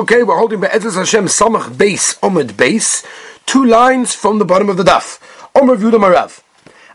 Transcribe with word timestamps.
Okay, 0.00 0.22
we're 0.22 0.38
holding 0.38 0.60
Be'etzes 0.60 0.94
Hashem 0.94 1.26
Samach 1.26 1.76
base, 1.76 2.14
Omid 2.20 2.56
base, 2.56 3.04
two 3.44 3.62
lines 3.62 4.14
from 4.14 4.38
the 4.38 4.46
bottom 4.46 4.70
of 4.70 4.78
the 4.78 4.82
daf. 4.82 5.20
Omer 5.54 5.76
Yudah 5.76 6.00
Marav. 6.00 6.40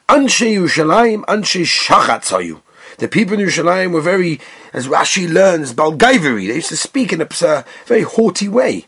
Anshe 0.10 0.52
Yerushalayim, 0.52 1.24
Anshe 1.26 1.62
Shachatzayu. 1.62 2.62
The 2.98 3.08
people 3.08 3.36
in 3.36 3.46
Yerushalayim 3.46 3.92
were 3.92 4.02
very, 4.02 4.42
as 4.74 4.88
Rashi 4.88 5.32
learns, 5.32 5.72
Balgaivari. 5.72 6.48
They 6.48 6.56
used 6.56 6.70
to 6.70 6.78
speak 6.78 7.14
in 7.14 7.22
a 7.22 7.28
very 7.86 8.02
haughty 8.02 8.50
way. 8.50 8.88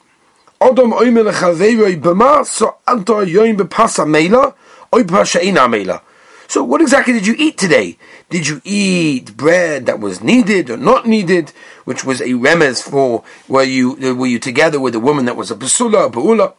Adam 0.60 0.94
oimer 0.94 1.32
lechaveiroi 1.32 2.02
b'ma, 2.02 2.44
so 2.44 2.78
anto 2.88 3.24
yoim 3.24 3.56
b'pasa 3.56 4.08
meila, 4.08 4.56
oi 4.96 5.04
b'pashaina 5.04 5.70
meila. 5.70 6.02
So 6.48 6.64
what 6.64 6.82
exactly 6.82 7.14
did 7.14 7.28
you 7.28 7.36
eat 7.38 7.58
today? 7.58 7.98
Did 8.30 8.48
you 8.48 8.62
eat 8.64 9.36
bread 9.36 9.86
that 9.86 10.00
was 10.00 10.24
needed 10.24 10.70
or 10.70 10.78
not 10.78 11.06
needed, 11.06 11.52
which 11.84 12.06
was 12.06 12.22
a 12.22 12.30
remez 12.30 12.82
for 12.82 13.24
were 13.48 13.64
you 13.64 14.16
were 14.16 14.28
you 14.28 14.40
together 14.40 14.80
with 14.80 14.96
a 14.96 15.00
woman 15.00 15.26
that 15.26 15.36
was 15.36 15.52
a 15.52 15.56
basula, 15.56 16.08
a 16.08 16.10
baula, 16.10 16.54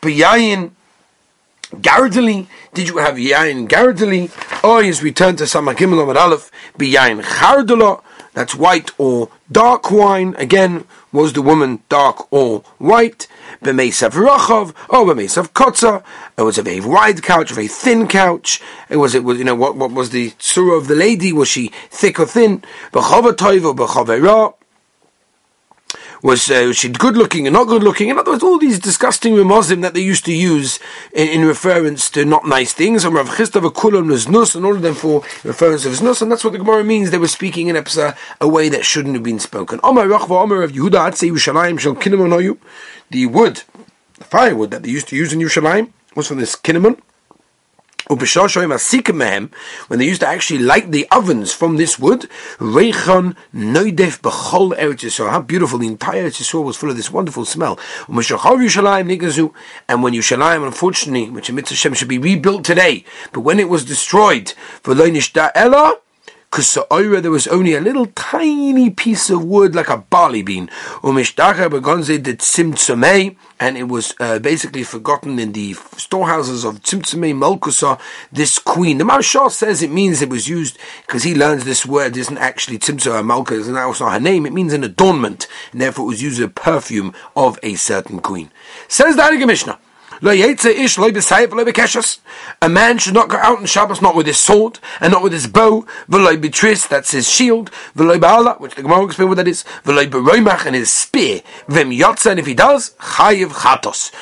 b'yayin, 0.00 0.70
Gardeli, 1.74 2.46
did 2.74 2.88
you 2.88 2.98
have 2.98 3.16
yayin 3.16 3.66
gardeli? 3.66 4.30
Or 4.62 4.78
oh, 4.78 4.80
is 4.80 5.02
returned 5.02 5.38
to 5.38 5.44
Samachim 5.44 5.92
Amar 5.92 6.18
Aleph, 6.18 6.50
b'yayin 6.78 7.22
chardela, 7.22 8.02
that's 8.34 8.54
white 8.54 8.90
or 8.98 9.28
dark 9.50 9.90
wine. 9.90 10.34
Again, 10.38 10.84
was 11.12 11.32
the 11.32 11.42
woman 11.42 11.82
dark 11.88 12.32
or 12.32 12.60
white? 12.78 13.28
B'meisav 13.62 14.10
rachov 14.12 14.74
or 14.88 15.04
b'meisav 15.06 15.52
kotza. 15.52 16.02
It 16.38 16.42
was 16.42 16.58
a 16.58 16.62
very 16.62 16.80
wide 16.80 17.22
couch, 17.22 17.50
a 17.50 17.54
very 17.54 17.68
thin 17.68 18.08
couch. 18.08 18.60
It 18.88 18.96
was 18.96 19.14
it 19.14 19.24
was 19.24 19.38
you 19.38 19.44
know 19.44 19.54
what 19.54 19.76
what 19.76 19.92
was 19.92 20.10
the 20.10 20.32
surah 20.38 20.76
of 20.76 20.88
the 20.88 20.94
lady? 20.94 21.32
Was 21.32 21.48
she 21.48 21.72
thick 21.90 22.18
or 22.18 22.26
thin? 22.26 22.62
B'chava 22.92 23.32
toiv 23.32 23.64
or 23.64 23.74
b'chava 23.74 24.54
was 26.22 26.48
uh, 26.50 26.72
she 26.72 26.88
good 26.88 27.16
looking 27.16 27.46
and 27.46 27.54
not 27.54 27.66
good 27.66 27.82
looking? 27.82 28.08
In 28.08 28.18
other 28.18 28.30
words, 28.30 28.42
all 28.42 28.58
these 28.58 28.78
disgusting 28.78 29.34
remozim 29.34 29.82
that 29.82 29.92
they 29.92 30.00
used 30.00 30.24
to 30.26 30.32
use 30.32 30.78
in, 31.12 31.28
in 31.28 31.46
reference 31.46 32.08
to 32.10 32.24
not 32.24 32.46
nice 32.46 32.72
things, 32.72 33.04
and 33.04 33.14
Rav 33.14 33.28
Chistav 33.28 33.62
Kulam 33.72 34.06
Nus, 34.06 34.54
and 34.54 34.64
all 34.64 34.76
of 34.76 34.82
them 34.82 34.94
for 34.94 35.22
reference 35.44 35.84
of 35.84 36.00
Nus, 36.00 36.22
and 36.22 36.30
that's 36.30 36.44
what 36.44 36.52
the 36.52 36.58
Gemara 36.58 36.84
means. 36.84 37.10
They 37.10 37.18
were 37.18 37.28
speaking 37.28 37.66
in 37.66 37.76
Epsa 37.76 38.16
a 38.40 38.48
way 38.48 38.68
that 38.68 38.84
shouldn't 38.84 39.14
have 39.14 39.24
been 39.24 39.40
spoken. 39.40 39.80
Omar 39.82 40.06
Rachva 40.06 40.42
Omar 40.42 40.62
of 40.62 40.72
Yehuda 40.72 41.10
Atzei 41.10 41.30
Yerushalayim 41.30 41.78
Shel 41.78 41.96
Kinamon 41.96 42.58
The 43.10 43.26
wood, 43.26 43.62
the 44.18 44.24
firewood 44.24 44.70
that 44.70 44.84
they 44.84 44.90
used 44.90 45.08
to 45.08 45.16
use 45.16 45.32
in 45.32 45.40
Yerushalayim 45.40 45.92
was 46.14 46.28
from 46.28 46.38
this 46.38 46.54
Kinamon. 46.54 47.00
When 48.08 49.98
they 49.98 50.06
used 50.06 50.20
to 50.20 50.26
actually 50.26 50.58
light 50.58 50.90
the 50.90 51.06
ovens 51.10 51.52
from 51.52 51.76
this 51.76 51.98
wood, 51.98 52.28
Reichon 52.58 53.36
Noidef 53.54 54.20
Bechol 54.20 54.76
Eretz. 54.78 55.30
How 55.30 55.40
beautiful 55.40 55.78
the 55.78 55.86
entire 55.86 56.28
Eretz 56.30 56.54
was 56.62 56.76
full 56.76 56.90
of 56.90 56.96
this 56.96 57.10
wonderful 57.10 57.44
smell. 57.44 57.78
And 58.08 58.16
when 58.16 58.24
Yerushalayim, 60.14 60.66
unfortunately, 60.66 61.30
which 61.30 61.48
in 61.48 61.54
Mitzvah 61.54 61.94
should 61.94 62.08
be 62.08 62.18
rebuilt 62.18 62.64
today, 62.64 63.04
but 63.32 63.40
when 63.40 63.60
it 63.60 63.68
was 63.68 63.84
destroyed, 63.84 64.54
for 64.82 64.94
Ella, 65.54 65.96
because 66.52 66.76
there 67.22 67.30
was 67.30 67.46
only 67.46 67.74
a 67.74 67.80
little 67.80 68.04
tiny 68.08 68.90
piece 68.90 69.30
of 69.30 69.42
wood 69.42 69.74
like 69.74 69.88
a 69.88 69.96
barley 69.96 70.42
bean. 70.42 70.68
Umishtachar 71.02 71.70
begonze 71.70 72.22
de 72.22 72.34
tzimtzumei, 72.34 73.34
and 73.58 73.78
it 73.78 73.84
was 73.84 74.14
uh, 74.20 74.38
basically 74.38 74.82
forgotten 74.82 75.38
in 75.38 75.52
the 75.52 75.72
storehouses 75.96 76.64
of 76.64 76.82
Tzimtzumei 76.82 77.32
Malkusa, 77.34 77.98
this 78.30 78.58
queen. 78.58 78.98
The 78.98 79.04
Marshal 79.06 79.48
says 79.48 79.82
it 79.82 79.90
means 79.90 80.20
it 80.20 80.28
was 80.28 80.46
used 80.46 80.76
because 81.06 81.22
he 81.22 81.34
learns 81.34 81.64
this 81.64 81.86
word 81.86 82.18
isn't 82.18 82.36
actually 82.36 82.78
Tzimtzumei 82.78 83.24
Malka, 83.24 83.54
and 83.54 83.74
that 83.76 83.86
was 83.86 84.00
not 84.00 84.12
her 84.12 84.20
name. 84.20 84.44
It 84.44 84.52
means 84.52 84.74
an 84.74 84.84
adornment, 84.84 85.48
and 85.72 85.80
therefore 85.80 86.04
it 86.04 86.08
was 86.08 86.22
used 86.22 86.38
as 86.38 86.44
a 86.44 86.48
perfume 86.48 87.14
of 87.34 87.58
a 87.62 87.76
certain 87.76 88.20
queen. 88.20 88.50
Says 88.88 89.16
the 89.16 89.46
Mishnah. 89.46 89.78
A 90.24 90.28
man 92.68 92.98
should 92.98 93.14
not 93.14 93.28
go 93.28 93.38
out 93.38 93.58
on 93.58 93.66
Shabbos 93.66 94.00
not 94.00 94.14
with 94.14 94.26
his 94.26 94.40
sword 94.40 94.78
and 95.00 95.12
not 95.12 95.20
with 95.20 95.32
his 95.32 95.48
bow. 95.48 95.84
V'loy 96.08 96.88
that's 96.88 97.10
his 97.10 97.28
shield. 97.28 97.72
V'loy 97.96 98.20
ba'ala, 98.20 98.60
which 98.60 98.76
the 98.76 98.82
Gemara 98.82 99.06
will 99.06 99.28
what 99.28 99.38
that 99.38 99.48
is. 99.48 99.64
V'loy 99.84 100.08
beroimach 100.08 100.64
and 100.64 100.76
his 100.76 100.92
spear. 100.92 101.40
V'em 101.66 101.92
yotza, 101.96 102.30
and 102.30 102.38
if 102.38 102.46
he 102.46 102.54
does, 102.54 102.90
chayiv 103.00 103.48
chatos. 103.48 104.12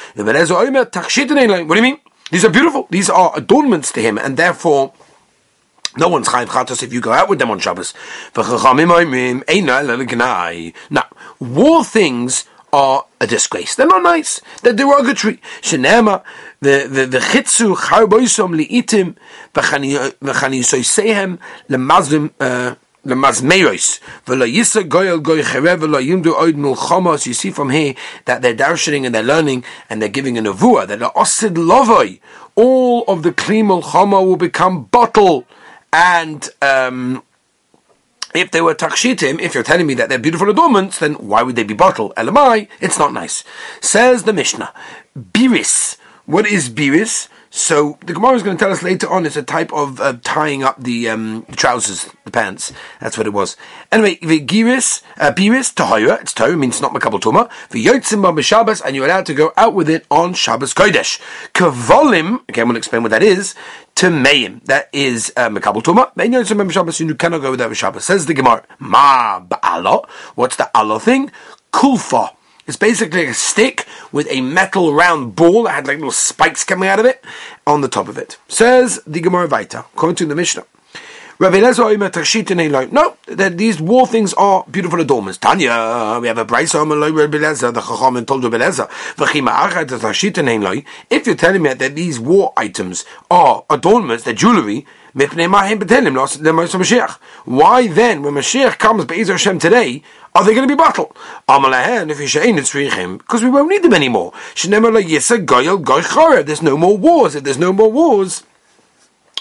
What 1.69 1.69
do 1.69 1.77
you 1.77 1.83
mean? 1.83 2.00
These 2.31 2.47
are 2.47 2.50
beautiful. 2.50 2.87
These 2.88 3.11
are 3.11 3.37
adornments 3.37 3.93
to 3.93 4.00
him, 4.00 4.17
and 4.17 4.38
therefore. 4.38 4.94
No 5.97 6.09
one's 6.09 6.28
chayiv 6.28 6.47
chatos 6.47 6.84
if 6.84 6.93
you 6.93 7.00
go 7.00 7.12
out 7.12 7.28
with 7.28 7.41
them 7.41 7.50
on 7.50 7.59
Shabbos. 7.59 7.93
Now, 10.91 11.06
war 11.41 11.84
things 11.84 12.44
are 12.72 13.06
a 13.20 13.26
disgrace. 13.26 13.75
They're 13.75 13.86
not 13.86 14.03
nice. 14.03 14.41
They're 14.62 14.72
derogatory. 14.72 15.41
Shenema, 15.60 16.22
the 16.60 16.88
the 16.91 17.06
the 17.06 17.19
chitzu 17.19 17.76
charboisom 17.76 18.64
liitim 18.64 19.16
v'chanisoisehem 19.54 21.38
lemazim 21.69 22.31
uh, 22.41 22.75
lemazmeiros 23.06 24.00
v'lo 24.26 24.47
yisa 24.47 24.82
goyel 24.88 25.20
goy 25.20 25.42
cherev 25.42 25.81
v'lo 25.81 26.00
yimdu 26.00 26.34
oid 26.34 26.54
milchamos. 26.54 27.26
You 27.26 27.34
see 27.34 27.50
from 27.50 27.70
here 27.70 27.94
that 28.26 28.42
they're 28.42 28.54
darshaning 28.54 29.06
and 29.06 29.14
they're 29.14 29.22
learning 29.22 29.64
and 29.88 30.00
they're 30.00 30.08
giving 30.08 30.38
a 30.38 30.42
nevuah 30.42 30.87
that 30.87 30.98
the 30.98 31.10
osid 31.10 31.54
lovoi, 31.54 32.20
all 32.54 33.04
of 33.08 33.22
the 33.22 33.32
kli 33.32 33.62
milchama 33.64 34.25
will 34.25 34.37
become 34.37 34.84
bottle 34.84 35.47
and 35.92 36.50
um, 36.62 37.22
if 38.35 38.51
they 38.51 38.61
were 38.61 38.75
takshitim, 38.75 39.41
if 39.41 39.55
you're 39.55 39.63
telling 39.63 39.87
me 39.87 39.95
that 39.95 40.09
they're 40.09 40.19
beautiful 40.19 40.51
adornments, 40.51 40.99
then 40.99 41.15
why 41.15 41.43
would 41.43 41.57
they 41.57 41.65
be 41.65 41.75
bottled? 41.75 42.15
Elamai, 42.15 42.69
it's 42.81 42.99
not 42.99 43.13
nice. 43.13 43.45
Says 43.81 44.25
the 44.25 44.33
Mishnah, 44.33 44.73
biris. 45.17 45.97
What 46.27 46.47
is 46.47 46.69
biris? 46.71 47.29
So 47.53 47.99
the 48.06 48.12
Gemara 48.12 48.34
is 48.34 48.44
going 48.44 48.56
to 48.56 48.65
tell 48.65 48.71
us 48.71 48.84
later 48.84 49.11
on. 49.11 49.27
It's 49.27 49.37
a 49.37 49.43
type 49.43 49.72
of 49.72 50.00
uh, 50.00 50.19
tying 50.22 50.62
up 50.62 50.81
the, 50.81 51.09
um, 51.09 51.44
trousers, 51.56 52.09
the 52.25 52.31
pants. 52.31 52.72
That's 53.00 53.19
what 53.19 53.27
it 53.27 53.33
was. 53.33 53.56
Anyway, 53.91 54.19
the 54.22 54.41
giris, 54.41 55.03
uh, 55.19 55.33
biris 55.33 55.75
tahira. 55.75 56.21
It's 56.21 56.33
tahira 56.33 56.56
means 56.56 56.81
not 56.81 56.93
makabel 56.93 57.21
tuma. 57.21 57.50
The 57.71 57.84
yotzim 57.84 58.22
b'Shabbos, 58.22 58.81
and 58.84 58.94
you're 58.94 59.05
allowed 59.05 59.27
to 59.27 59.34
go 59.34 59.53
out 59.56 59.75
with 59.75 59.91
it 59.91 60.06
on 60.12 60.33
Shabbos 60.33 60.72
kodesh. 60.72 61.21
Kavolim. 61.53 62.49
Again, 62.49 62.69
we'll 62.69 62.77
explain 62.77 63.03
what 63.03 63.11
that 63.11 63.22
is. 63.22 63.56
Tameim. 63.97 64.65
That 64.67 64.88
is 64.93 65.32
uh, 65.37 65.49
makabel 65.49 65.82
tuma. 65.82 66.12
Then 66.15 66.32
yotzim 66.32 66.65
b'Shabbos, 66.65 67.00
you 67.00 67.15
cannot 67.17 67.43
go 67.43 67.50
without 67.50 67.75
Shabbos. 67.75 68.05
Says 68.05 68.27
the 68.27 68.34
Gemara. 68.34 68.65
Ma 68.78 69.41
ba'alo. 69.41 70.09
What's 70.37 70.55
the 70.55 70.71
Allah 70.72 71.00
thing? 71.00 71.32
Kulfa. 71.72 72.31
It's 72.66 72.76
basically 72.76 73.26
a 73.26 73.34
stick 73.34 73.87
with 74.12 74.26
a 74.31 74.41
metal 74.41 74.93
round 74.94 75.34
ball 75.34 75.65
that 75.65 75.72
had 75.72 75.87
like 75.87 75.97
little 75.97 76.12
spikes 76.12 76.65
coming 76.65 76.88
out 76.88 76.98
of 76.98 77.06
it 77.06 77.25
on 77.66 77.81
the 77.81 77.88
top 77.88 78.09
of 78.09 78.19
it. 78.19 78.38
Says 78.48 79.00
the 79.06 79.21
Gemara 79.21 79.48
Vaita, 79.48 79.81
according 79.94 80.16
to 80.16 80.26
the 80.26 80.34
Mishnah. 80.34 80.65
No, 81.41 81.49
that 83.28 83.54
these 83.56 83.81
war 83.81 84.06
things 84.06 84.34
are 84.34 84.62
beautiful 84.70 85.00
adornments. 85.00 85.38
Tanya, 85.38 86.19
we 86.20 86.28
have 86.28 86.37
a 86.37 86.44
price 86.44 86.75
on 86.75 86.91
the 86.91 87.82
Chacham 87.82 88.16
and 88.16 88.28
told 88.28 88.43
you 88.43 88.50
If 91.09 91.26
you're 91.26 91.34
telling 91.34 91.62
me 91.62 91.72
that 91.72 91.94
these 91.94 92.20
war 92.20 92.53
items 92.59 93.06
are 93.31 93.65
adornments, 93.70 94.25
they're 94.25 94.34
jewelry, 94.34 94.84
why 95.12 95.75
then, 97.88 98.22
when 98.22 98.34
Mashiach 98.34 98.78
comes, 98.78 99.04
Be'ezer 99.04 99.32
Hashem 99.32 99.59
today, 99.59 100.03
are 100.34 100.44
they 100.44 100.54
going 100.54 100.69
to 100.69 100.72
be 100.72 100.78
bottled? 100.78 101.16
Because 101.47 103.43
we 103.43 103.50
won't 103.50 103.69
need 103.69 103.82
them 103.82 103.94
anymore. 103.94 104.32
There's 104.54 104.69
no 106.62 106.76
more 106.76 106.97
wars. 106.97 107.34
If 107.34 107.43
there's 107.44 107.59
no 107.59 107.72
more 107.72 107.91
wars, 107.91 108.44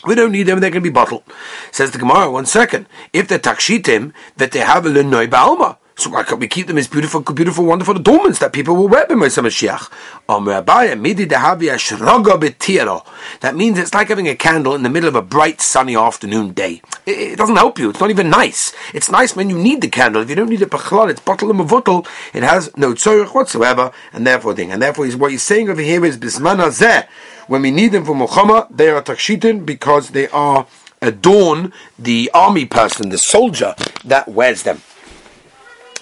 we 0.08 0.16
don't 0.16 0.31
need 0.31 0.44
them, 0.44 0.59
they're 0.59 0.72
going 0.72 0.81
to 0.84 0.90
be 0.90 0.94
bottled. 0.94 1.24
Says 1.72 1.91
the 1.91 2.00
Gemara, 2.00 2.31
one 2.31 2.46
second. 2.46 2.88
If 3.13 3.28
they're 3.28 3.38
takshitim, 3.38 4.13
that 4.38 4.52
they 4.52 4.59
have 4.59 4.85
a 4.85 4.90
lenoi 4.90 5.28
ba'alma. 5.28 5.78
So 6.00 6.10
why 6.12 6.24
can't 6.24 6.40
we 6.40 6.48
keep 6.48 6.68
them 6.68 6.78
as 6.78 6.88
beautiful, 6.88 7.20
beautiful, 7.20 7.66
wonderful 7.66 7.98
adornments 7.98 8.40
that 8.40 8.54
people 8.54 8.74
will 8.74 8.88
wear 8.88 9.06
by 9.06 9.16
Mashiach? 9.16 9.90
That 13.41 13.56
means 13.58 13.78
it's 13.78 13.94
like 13.94 14.08
having 14.08 14.29
a 14.29 14.35
candle 14.38 14.76
in 14.76 14.84
the 14.84 14.90
middle 14.90 15.09
of 15.09 15.16
a 15.16 15.22
bright, 15.22 15.59
sunny 15.59 15.97
afternoon 15.97 16.53
day. 16.53 16.82
It, 17.06 17.38
doesn't 17.38 17.58
help 17.58 17.79
you. 17.79 17.90
It's 17.90 18.00
not 18.00 18.12
even 18.12 18.29
nice. 18.29 18.73
It's 18.94 19.12
nice 19.12 19.35
when 19.35 19.50
you 19.50 19.58
need 19.58 19.82
the 19.82 19.90
candle. 19.90 20.22
If 20.22 20.29
you 20.29 20.38
don't 20.38 20.47
need 20.47 20.62
it, 20.62 20.70
it's 20.72 21.20
bottle 21.20 21.52
and 21.52 21.59
mavutal. 21.59 22.08
It 22.34 22.44
has 22.44 22.76
no 22.78 22.94
tzorich 22.94 23.35
whatsoever, 23.35 23.91
and 24.14 24.26
therefore 24.26 24.56
thing. 24.56 24.72
And 24.72 24.82
therefore, 24.82 25.06
what 25.18 25.32
he's 25.32 25.44
saying 25.44 25.70
over 25.70 25.82
here 25.82 26.06
is 26.06 26.18
bismana 26.18 26.70
zeh. 26.70 27.09
When 27.47 27.62
we 27.62 27.72
need 27.72 27.91
them 27.91 28.06
for 28.06 28.16
Muhammad, 28.16 28.68
they 28.70 28.90
are 28.90 29.02
takshitin 29.02 29.66
because 29.66 30.12
they 30.12 30.29
are 30.29 30.66
adorn 31.02 31.73
the 31.97 32.32
army 32.34 32.66
person, 32.66 33.09
the 33.09 33.18
soldier 33.18 33.76
that 34.06 34.29
wears 34.29 34.64
them. 34.64 34.82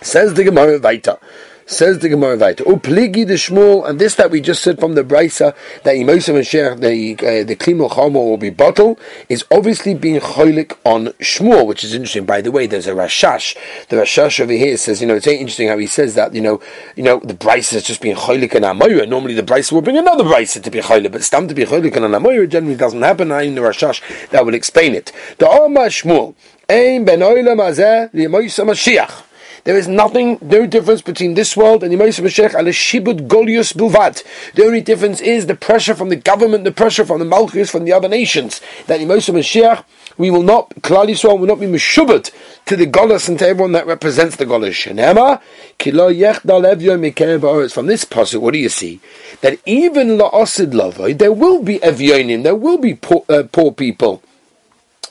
Says 0.02 0.36
the 0.36 0.44
Gemara 0.44 0.80
Vaita. 0.80 1.20
Says 1.66 2.00
the 2.00 2.08
Gemara 2.08 2.38
Vaita. 2.38 2.62
Upligi 2.62 3.28
the 3.28 3.34
Shmuel, 3.34 3.90
and 3.90 4.00
this 4.00 4.16
that 4.16 4.32
we 4.32 4.40
just 4.40 4.64
said 4.64 4.80
from 4.80 4.94
the 4.94 5.04
Brisa, 5.04 5.54
that 5.84 5.96
Yimosim 5.96 6.36
and 6.36 6.48
Sheikh, 6.48 6.80
the, 6.80 7.16
uh, 7.28 7.44
the 7.44 7.58
Klimul 7.58 7.90
Chomo 7.90 8.14
will 8.14 8.38
be 8.38 8.50
bottled, 8.50 8.98
is 9.28 9.44
obviously 9.52 9.94
being 9.94 10.22
cholik 10.22 10.78
on 10.86 11.08
Shmuel, 11.20 11.68
which 11.68 11.84
is 11.84 11.94
interesting. 11.94 12.26
By 12.26 12.40
the 12.40 12.52
way, 12.52 12.68
there's 12.68 12.88
a 12.88 12.94
Rashash. 12.94 13.58
The 13.90 13.98
Rashash 13.98 14.40
over 14.40 14.54
here 14.54 14.78
says, 14.78 15.02
you 15.02 15.08
know, 15.08 15.16
it's 15.16 15.28
interesting 15.28 15.68
how 15.68 15.78
he 15.78 15.88
says 15.88 16.16
that, 16.16 16.34
you 16.34 16.42
know, 16.42 16.62
you 16.96 17.04
know, 17.04 17.20
the 17.20 17.34
Brisa 17.34 17.74
is 17.74 17.84
just 17.84 18.02
being 18.02 18.16
cholik 18.16 18.56
on 18.56 18.62
Amoira. 18.62 19.10
Normally 19.10 19.34
the 19.34 19.44
Brisa 19.44 19.74
will 19.74 19.82
bring 19.82 19.98
another 19.98 20.24
Brisa 20.24 20.64
to 20.64 20.72
be 20.72 20.80
cholik, 20.80 21.12
but 21.12 21.24
Stam 21.24 21.50
to 21.50 21.54
be 21.54 21.66
cholik 21.66 21.98
on 21.98 22.10
Amoira 22.12 22.48
generally 22.48 22.78
doesn't 22.78 23.02
happen. 23.02 23.32
I 23.32 23.42
in 23.42 23.56
the 23.56 23.62
Rashash 23.62 24.30
that 24.30 24.46
will 24.46 24.54
explain 24.54 24.96
it. 24.96 25.12
The 25.40 25.50
Oma 25.50 25.88
Shmuel, 25.88 26.36
Ein 26.70 27.04
ben 27.04 27.20
Oilam 27.20 27.58
Azeh, 27.58 28.10
Yimosim 28.14 28.68
Mashiach. 28.68 29.27
There 29.68 29.78
is 29.78 29.90
nothing, 29.90 30.38
no 30.42 30.66
difference 30.66 31.02
between 31.02 31.34
this 31.34 31.58
world 31.58 31.84
and 31.84 31.92
the 31.92 31.98
Moshe 31.98 32.24
Mashiach 32.24 32.54
al 32.54 32.64
Shibud 32.68 33.28
Golius 33.28 33.74
Bilvat. 33.74 34.24
The 34.54 34.64
only 34.64 34.80
difference 34.80 35.20
is 35.20 35.48
the 35.48 35.56
pressure 35.56 35.94
from 35.94 36.08
the 36.08 36.16
government, 36.16 36.64
the 36.64 36.72
pressure 36.72 37.04
from 37.04 37.20
the 37.20 37.26
Malchus, 37.26 37.70
from 37.70 37.84
the 37.84 37.92
other 37.92 38.08
nations. 38.08 38.62
That 38.86 39.00
the 39.00 39.06
Moshe 39.06 39.30
Mashiach, 39.30 39.84
we 40.18 40.32
will 40.32 40.42
not, 40.42 40.70
Klal 40.76 41.10
Yisrael 41.10 41.38
will 41.38 41.48
not 41.48 41.60
be 41.60 41.66
Meshubot 41.66 42.32
to 42.68 42.78
the 42.78 42.88
Golas 42.88 43.28
and 43.28 43.38
to 43.40 43.48
everyone 43.50 43.74
that 43.74 43.86
represents 43.86 44.38
the 44.38 44.46
Golas. 44.46 44.72
Shenema, 44.72 45.42
Kilo 45.78 47.68
From 47.68 47.88
this 47.88 48.06
passage, 48.06 48.40
what 48.40 48.54
do 48.54 48.60
you 48.60 48.70
see? 48.70 49.02
That 49.42 49.60
even 49.66 50.18
la 50.18 50.32
La'asid 50.32 50.72
Lavoi, 50.72 51.18
there 51.18 51.34
will 51.34 51.62
be 51.62 51.80
Evyonim, 51.80 52.44
there 52.44 52.56
will 52.56 52.78
be 52.78 52.94
poor, 52.94 53.26
uh, 53.28 53.44
poor 53.52 53.74
people. 53.74 54.24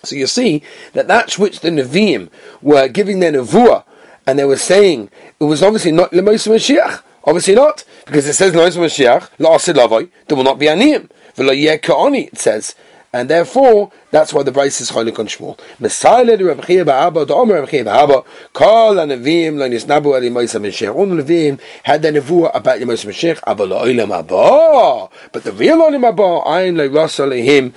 So 0.02 0.16
you 0.16 0.26
see 0.26 0.62
that 0.94 1.08
that's 1.08 1.38
which 1.38 1.60
the 1.60 1.68
Nevi'im 1.68 2.30
were 2.62 2.88
giving 2.88 3.20
their 3.20 3.32
Nevuah 3.32 3.84
and 4.26 4.38
they 4.38 4.44
were 4.44 4.56
saying 4.56 5.10
it 5.40 5.44
was 5.44 5.62
obviously 5.62 5.92
not 5.92 6.12
Lemos 6.12 6.46
Mashiach. 6.46 7.02
Obviously 7.24 7.56
not, 7.56 7.82
because 8.04 8.26
it 8.28 8.34
says 8.34 8.54
Lemos 8.54 8.76
Mashiach, 8.76 9.30
La'asid 9.38 10.08
there 10.28 10.36
will 10.36 10.44
not 10.44 10.60
be 10.60 10.66
Aniyim. 10.66 11.08
V'lo 11.36 11.82
Ka'oni, 11.82 12.28
it 12.28 12.38
says. 12.38 12.76
And 13.12 13.28
therefore, 13.28 13.90
that's 14.16 14.32
why 14.32 14.42
the 14.42 14.50
Brisa 14.50 14.80
is 14.80 14.90
Cholik 14.90 15.18
on 15.18 15.26
Shmuel. 15.26 15.58
The 15.78 16.44
Rav 16.44 16.58
Ba'aba, 16.58 17.26
the 17.26 17.34
Omer 17.34 17.56
Rav 17.56 17.68
Chia 17.70 17.84
Ba'aba, 17.84 18.24
Kol 18.54 18.94
HaNevi'im 18.94 19.58
lo 19.58 19.68
nisnabu 19.68 20.14
ali 20.16 20.30
Moisa. 20.30 20.94
All 20.94 21.06
the 21.06 21.58
had 21.82 22.00
their 22.00 22.12
nevuah 22.12 22.50
about 22.54 22.80
Moisa 22.80 23.12
haba. 23.42 25.10
But 25.32 25.44
the 25.44 25.52
real 25.52 25.76
olam 25.78 26.10
haba, 26.10 26.46
ayin 26.46 26.76
lehim. 26.76 27.74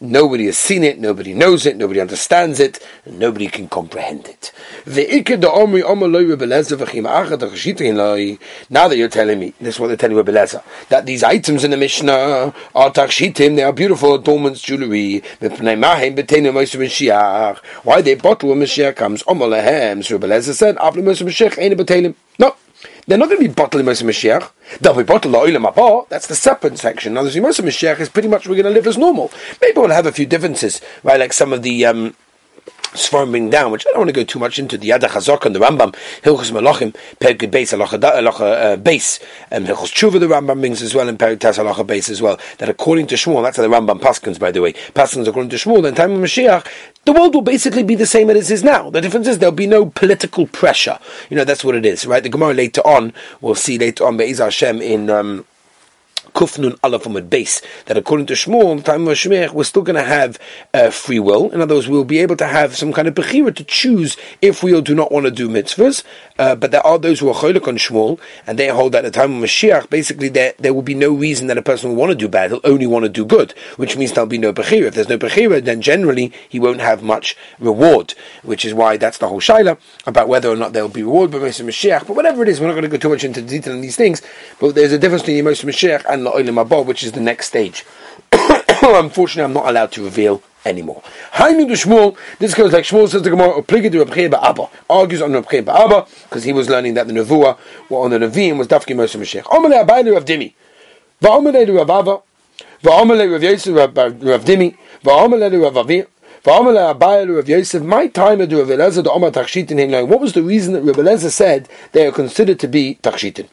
Nobody 0.00 0.46
has 0.46 0.58
seen 0.58 0.84
it, 0.84 0.98
nobody 0.98 1.32
knows 1.32 1.64
it, 1.64 1.76
nobody 1.78 2.00
understands 2.00 2.60
it, 2.60 2.86
nobody 3.06 3.46
can 3.46 3.68
comprehend 3.68 4.28
it. 4.28 4.52
The 4.84 5.50
Omri 5.50 5.82
Omer 5.82 6.08
lo 6.08 6.20
Now 8.70 8.88
that 8.88 8.96
you're 8.96 9.08
telling 9.08 9.38
me, 9.38 9.54
this 9.60 9.76
is 9.76 9.80
what 9.80 9.86
they're 9.88 9.96
telling 9.96 10.16
Rebeleza, 10.16 10.62
that 10.90 11.06
these 11.06 11.22
items 11.22 11.64
in 11.64 11.70
the 11.70 11.76
Mishnah 11.78 12.52
are 12.74 12.90
takshitim, 12.90 13.56
they 13.56 13.62
are 13.62 13.72
beautiful 13.72 14.14
adornments, 14.14 14.60
jewelry, 14.60 14.89
Why 17.82 18.00
they 18.02 18.14
bottle 18.14 18.50
when 18.50 18.60
Mashiach 18.60 18.96
comes? 18.96 19.22
Omalahem. 19.24 20.04
So 20.04 20.18
Beleza 20.18 20.54
said, 20.54 20.76
after 20.80 21.00
Mashiach, 21.00 21.58
ain't 21.58 21.80
a 21.80 22.14
No. 22.38 22.56
They're 23.06 23.18
not 23.18 23.28
going 23.28 23.42
to 23.42 23.48
be 23.48 23.54
bottling 23.54 23.86
Moshe 23.86 24.02
Mashiach. 24.02 24.50
They'll 24.80 24.94
be 24.94 25.02
bottling 25.02 25.34
Oilam 25.34 25.66
Abba. 25.66 26.02
That's 26.08 26.26
the 26.26 26.34
separate 26.34 26.78
section. 26.78 27.14
Now, 27.14 27.24
the 27.24 27.30
Moshe 27.30 27.60
Mashiach 27.60 27.98
is 28.00 28.08
pretty 28.08 28.28
much 28.28 28.46
we're 28.46 28.54
going 28.54 28.66
to 28.66 28.70
live 28.70 28.86
as 28.86 28.96
normal. 28.96 29.30
Maybe 29.60 29.78
we'll 29.78 29.90
have 29.90 30.06
a 30.06 30.12
few 30.12 30.26
differences, 30.26 30.80
right? 31.02 31.18
Like 31.18 31.32
some 31.32 31.52
of 31.52 31.62
the 31.62 31.86
um, 31.86 32.14
Svarming 32.92 33.50
down, 33.50 33.70
which 33.70 33.86
I 33.86 33.90
don't 33.90 34.00
want 34.00 34.08
to 34.08 34.12
go 34.12 34.24
too 34.24 34.40
much 34.40 34.58
into 34.58 34.76
the 34.76 34.88
Yad 34.88 35.02
Chazok 35.02 35.46
and 35.46 35.54
the 35.54 35.60
Rambam, 35.60 35.94
Hilchos 36.22 36.50
Malachim, 36.50 36.92
Perkid 37.20 37.52
Beis 37.52 37.72
Alacha 37.72 38.82
Beis, 38.82 39.22
and 39.52 39.66
Hilchos 39.66 39.92
Tshuva 39.92 40.18
the 40.18 40.26
Rambam 40.26 40.58
brings 40.58 40.82
as 40.82 40.92
well, 40.92 41.08
and 41.08 41.16
Perkid 41.16 41.38
Tas 41.38 41.58
Alacha 41.58 41.86
Beis 41.86 42.10
as 42.10 42.20
well. 42.20 42.36
That 42.58 42.68
according 42.68 43.06
to 43.06 43.14
Shmuel, 43.14 43.44
that's 43.44 43.58
how 43.58 43.62
the 43.62 43.68
Rambam 43.68 44.00
paskins, 44.00 44.40
by 44.40 44.50
the 44.50 44.60
way, 44.60 44.72
paskins 44.72 45.28
according 45.28 45.50
to 45.50 45.56
Shmuel. 45.56 45.86
In 45.86 45.94
time 45.94 46.10
of 46.10 46.18
Mashiach, 46.18 46.66
the 47.04 47.12
world 47.12 47.32
will 47.32 47.42
basically 47.42 47.84
be 47.84 47.94
the 47.94 48.06
same 48.06 48.28
as 48.28 48.50
it 48.50 48.54
is 48.54 48.64
now. 48.64 48.90
The 48.90 49.00
difference 49.00 49.28
is 49.28 49.38
there'll 49.38 49.54
be 49.54 49.68
no 49.68 49.86
political 49.86 50.48
pressure. 50.48 50.98
You 51.28 51.36
know, 51.36 51.44
that's 51.44 51.62
what 51.62 51.76
it 51.76 51.86
is, 51.86 52.06
right? 52.06 52.24
The 52.24 52.28
Gemara 52.28 52.54
later 52.54 52.80
on, 52.84 53.12
we'll 53.40 53.54
see 53.54 53.78
later 53.78 54.04
on 54.04 54.16
Be'ez 54.16 54.38
Hashem 54.38 54.82
in. 54.82 55.10
Um, 55.10 55.44
Kufnun 56.34 56.78
Aleph 56.82 57.28
base 57.28 57.62
that 57.86 57.96
according 57.96 58.26
to 58.26 58.34
Shmuel, 58.34 58.76
the 58.76 58.82
time 58.82 59.06
of 59.06 59.16
Shemech, 59.16 59.52
we're 59.52 59.64
still 59.64 59.82
going 59.82 59.96
to 59.96 60.02
have 60.02 60.38
uh, 60.72 60.90
free 60.90 61.18
will. 61.18 61.50
In 61.50 61.60
other 61.60 61.74
words, 61.74 61.88
we'll 61.88 62.04
be 62.04 62.18
able 62.18 62.36
to 62.36 62.46
have 62.46 62.76
some 62.76 62.92
kind 62.92 63.08
of 63.08 63.14
bechira 63.14 63.54
to 63.54 63.64
choose 63.64 64.16
if 64.40 64.62
we 64.62 64.78
do 64.80 64.94
not 64.94 65.12
want 65.12 65.26
to 65.26 65.30
do 65.30 65.48
mitzvahs. 65.48 66.04
Uh, 66.38 66.54
but 66.54 66.70
there 66.70 66.86
are 66.86 66.98
those 66.98 67.20
who 67.20 67.28
are 67.28 67.34
cholik 67.34 67.68
on 67.68 67.76
Shmuel, 67.76 68.18
and 68.46 68.58
they 68.58 68.68
hold 68.68 68.92
that 68.92 69.04
at 69.04 69.12
the 69.12 69.18
time 69.18 69.34
of 69.34 69.42
Mashiach, 69.42 69.90
basically 69.90 70.28
there, 70.28 70.54
there 70.58 70.72
will 70.72 70.82
be 70.82 70.94
no 70.94 71.12
reason 71.12 71.48
that 71.48 71.58
a 71.58 71.62
person 71.62 71.90
will 71.90 71.96
want 71.96 72.10
to 72.10 72.16
do 72.16 72.28
bad, 72.28 72.50
he'll 72.50 72.60
only 72.64 72.86
want 72.86 73.04
to 73.04 73.08
do 73.08 73.24
good, 73.24 73.52
which 73.76 73.96
means 73.96 74.12
there'll 74.12 74.26
be 74.26 74.38
no 74.38 74.52
bechira. 74.52 74.86
If 74.86 74.94
there's 74.94 75.08
no 75.08 75.18
bechira, 75.18 75.62
then 75.62 75.82
generally 75.82 76.32
he 76.48 76.58
won't 76.58 76.80
have 76.80 77.02
much 77.02 77.36
reward, 77.58 78.14
which 78.42 78.64
is 78.64 78.72
why 78.72 78.96
that's 78.96 79.18
the 79.18 79.28
whole 79.28 79.40
shaila 79.40 79.78
about 80.06 80.28
whether 80.28 80.48
or 80.48 80.56
not 80.56 80.72
there 80.72 80.82
will 80.82 80.90
be 80.90 81.02
reward 81.02 81.30
by 81.30 81.38
Moshe 81.38 81.62
Mashiach. 81.64 82.06
But 82.06 82.16
whatever 82.16 82.42
it 82.42 82.48
is, 82.48 82.60
we're 82.60 82.68
not 82.68 82.72
going 82.72 82.84
to 82.84 82.88
go 82.88 82.96
too 82.96 83.10
much 83.10 83.24
into 83.24 83.42
detail 83.42 83.74
on 83.74 83.80
these 83.80 83.96
things, 83.96 84.22
but 84.58 84.74
there's 84.74 84.92
a 84.92 84.98
difference 84.98 85.22
between 85.22 85.44
Moshe 85.44 85.64
Mashiach 85.64 86.04
and 86.08 86.19
and 86.26 86.48
La'olim 86.48 86.60
Abba, 86.60 86.82
which 86.82 87.02
is 87.02 87.12
the 87.12 87.20
next 87.20 87.46
stage. 87.46 87.84
Unfortunately, 88.82 89.44
I'm 89.44 89.52
not 89.52 89.68
allowed 89.68 89.92
to 89.92 90.04
reveal 90.04 90.42
anymore. 90.64 91.02
Hainu 91.32 91.66
to 91.68 91.74
Shmuel, 91.74 92.16
this 92.38 92.54
goes 92.54 92.72
like 92.72 92.84
Shmuel 92.84 93.08
says 93.08 93.22
the 93.22 93.30
Gemara, 93.30 93.62
Opligi 93.62 93.90
to 93.92 94.36
Abba, 94.36 94.68
argues 94.88 95.22
on 95.22 95.32
Rabchei 95.32 95.66
Abba, 95.66 96.06
because 96.24 96.44
he 96.44 96.52
was 96.52 96.68
learning 96.68 96.94
that 96.94 97.06
the 97.06 97.12
Nevuah, 97.12 97.58
well, 97.88 98.02
on 98.02 98.10
the 98.10 98.18
Nevi'im, 98.18 98.58
was 98.58 98.68
Dafki 98.68 98.94
Moshe 98.94 99.18
Mashiach. 99.18 99.44
Omele 99.44 99.84
Abayli 99.84 100.12
Rav 100.12 100.24
Dimi, 100.24 100.54
Va'omele 101.22 101.76
Rav 101.76 101.90
Abba, 101.90 102.20
Va'omele 102.82 103.32
Rav 103.32 103.42
Yosef 103.42 103.74
Rav 103.74 104.44
Dimi, 104.44 104.76
Va'omele 105.02 105.62
Rav 105.62 105.86
Avir, 105.86 106.06
my 106.42 108.06
time 108.06 108.38
to 108.38 108.56
Rav 108.56 108.68
Elazar 108.68 109.04
the 109.04 109.10
Omar 109.10 109.30
Takshitin 109.30 110.08
What 110.08 110.20
was 110.20 110.32
the 110.32 110.42
reason 110.42 110.72
that 110.72 110.82
Rav 110.82 110.96
Elazar 110.96 111.30
said 111.30 111.68
they 111.92 112.06
are 112.06 112.12
considered 112.12 112.58
to 112.60 112.68
be 112.68 112.98
Takshitin? 113.02 113.48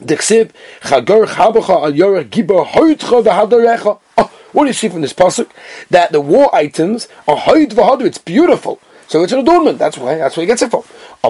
Diksib, 0.00 0.50
Chagor 0.80 1.26
Chabacha 1.26 1.84
Al 1.84 2.24
Gibor 2.24 2.66
V'Hadarecha. 2.66 4.00
Oh, 4.18 4.32
what 4.52 4.64
do 4.64 4.68
you 4.68 4.72
see 4.72 4.88
from 4.88 5.00
this 5.00 5.12
pasuk? 5.12 5.50
That 5.90 6.12
the 6.12 6.20
war 6.20 6.54
items 6.54 7.08
are 7.26 7.36
Hoyt 7.36 7.70
V'Hadar. 7.70 8.04
It's 8.04 8.18
beautiful. 8.18 8.80
So 9.14 9.22
it's 9.22 9.32
an 9.32 9.38
adornment. 9.38 9.78
That's 9.78 9.96
why. 9.96 10.16
That's 10.16 10.36
where 10.36 10.42
he 10.42 10.48
gets 10.48 10.62
it 10.62 10.72
from. 10.72 10.82
Hi, 11.22 11.28